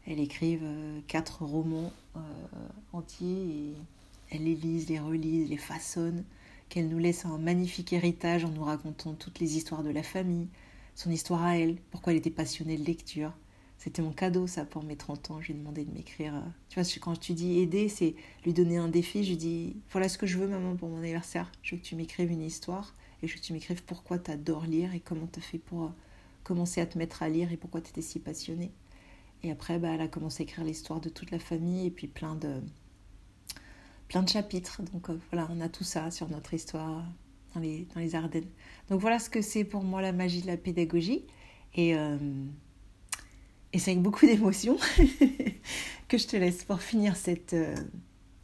elle 0.08 0.20
écrive 0.20 0.60
euh, 0.62 1.00
quatre 1.06 1.44
romans 1.44 1.92
euh, 2.16 2.20
entiers 2.94 3.28
et 3.28 3.74
elle 4.30 4.44
les 4.44 4.54
lise, 4.54 4.88
les 4.88 4.98
relise, 4.98 5.50
les 5.50 5.58
façonne, 5.58 6.24
qu'elle 6.70 6.88
nous 6.88 6.98
laisse 6.98 7.26
un 7.26 7.36
magnifique 7.36 7.92
héritage 7.92 8.44
en 8.44 8.48
nous 8.48 8.64
racontant 8.64 9.12
toutes 9.12 9.38
les 9.38 9.58
histoires 9.58 9.82
de 9.82 9.90
la 9.90 10.02
famille, 10.02 10.48
son 10.94 11.10
histoire 11.10 11.44
à 11.44 11.58
elle, 11.58 11.76
pourquoi 11.90 12.12
elle 12.12 12.18
était 12.18 12.30
passionnée 12.30 12.78
de 12.78 12.84
lecture. 12.84 13.32
C'était 13.76 14.02
mon 14.02 14.12
cadeau, 14.12 14.46
ça, 14.46 14.64
pour 14.64 14.82
mes 14.82 14.96
30 14.96 15.30
ans. 15.30 15.40
Je 15.40 15.48
lui 15.48 15.54
ai 15.54 15.56
demandé 15.58 15.84
de 15.84 15.92
m'écrire. 15.92 16.34
Euh, 16.34 16.40
tu 16.70 16.80
vois, 16.80 16.88
quand 17.00 17.20
tu 17.20 17.34
dis 17.34 17.60
aider, 17.60 17.88
c'est 17.88 18.14
lui 18.44 18.54
donner 18.54 18.78
un 18.78 18.88
défi. 18.88 19.24
Je 19.24 19.30
lui 19.30 19.36
dis 19.36 19.76
voilà 19.92 20.08
ce 20.08 20.16
que 20.16 20.26
je 20.26 20.38
veux, 20.38 20.48
maman, 20.48 20.74
pour 20.74 20.88
mon 20.88 20.98
anniversaire. 20.98 21.52
Je 21.62 21.74
veux 21.74 21.80
que 21.80 21.86
tu 21.86 21.96
m'écrives 21.96 22.32
une 22.32 22.42
histoire 22.42 22.94
et 23.22 23.28
je 23.28 23.34
veux 23.34 23.40
que 23.40 23.44
tu 23.44 23.52
m'écrives 23.52 23.84
pourquoi 23.84 24.18
tu 24.18 24.30
adores 24.30 24.64
lire 24.64 24.94
et 24.94 25.00
comment 25.00 25.28
tu 25.30 25.38
as 25.38 25.42
fait 25.42 25.58
pour 25.58 25.92
commencer 26.44 26.80
à 26.80 26.86
te 26.86 26.96
mettre 26.96 27.22
à 27.22 27.28
lire 27.28 27.52
et 27.52 27.58
pourquoi 27.58 27.82
tu 27.82 27.90
étais 27.90 28.02
si 28.02 28.18
passionnée. 28.18 28.72
Et 29.42 29.50
après, 29.50 29.78
bah, 29.78 29.90
elle 29.94 30.00
a 30.00 30.08
commencé 30.08 30.42
à 30.42 30.44
écrire 30.44 30.64
l'histoire 30.64 31.00
de 31.00 31.08
toute 31.08 31.30
la 31.30 31.38
famille 31.38 31.86
et 31.86 31.90
puis 31.90 32.08
plein 32.08 32.34
de, 32.34 32.60
plein 34.08 34.22
de 34.22 34.28
chapitres. 34.28 34.82
Donc 34.92 35.10
euh, 35.10 35.18
voilà, 35.30 35.48
on 35.50 35.60
a 35.60 35.68
tout 35.68 35.84
ça 35.84 36.10
sur 36.10 36.28
notre 36.28 36.54
histoire 36.54 37.04
dans 37.54 37.60
les, 37.60 37.86
dans 37.94 38.00
les 38.00 38.14
Ardennes. 38.14 38.48
Donc 38.88 39.00
voilà 39.00 39.18
ce 39.18 39.30
que 39.30 39.42
c'est 39.42 39.64
pour 39.64 39.84
moi 39.84 40.02
la 40.02 40.12
magie 40.12 40.42
de 40.42 40.46
la 40.46 40.56
pédagogie. 40.56 41.24
Et, 41.74 41.96
euh, 41.96 42.18
et 43.72 43.78
c'est 43.78 43.92
avec 43.92 44.02
beaucoup 44.02 44.26
d'émotion 44.26 44.76
que 46.08 46.18
je 46.18 46.26
te 46.26 46.36
laisse 46.36 46.64
pour 46.64 46.80
finir 46.80 47.16
cette, 47.16 47.54
euh, 47.54 47.76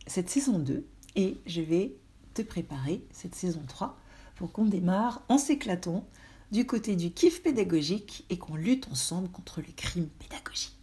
cette 0.06 0.30
saison 0.30 0.58
2. 0.58 0.86
Et 1.16 1.38
je 1.46 1.60
vais 1.60 1.96
te 2.34 2.42
préparer 2.42 3.02
cette 3.10 3.34
saison 3.34 3.62
3 3.66 3.98
pour 4.36 4.52
qu'on 4.52 4.64
démarre 4.64 5.22
en 5.28 5.38
s'éclatant 5.38 6.06
du 6.52 6.66
côté 6.66 6.96
du 6.96 7.10
kiff 7.10 7.42
pédagogique 7.42 8.24
et 8.30 8.38
qu'on 8.38 8.56
lutte 8.56 8.88
ensemble 8.90 9.28
contre 9.28 9.60
le 9.60 9.72
crime 9.74 10.08
pédagogique. 10.18 10.73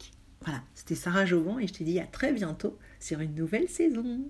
Voilà, 0.44 0.64
c'était 0.74 0.96
Sarah 0.96 1.26
Jovan 1.26 1.60
et 1.60 1.68
je 1.68 1.74
te 1.74 1.84
dis 1.84 2.00
à 2.00 2.08
très 2.08 2.34
bientôt 2.34 2.78
sur 3.00 3.20
une 3.20 3.36
nouvelle 3.36 3.70
saison. 3.70 4.24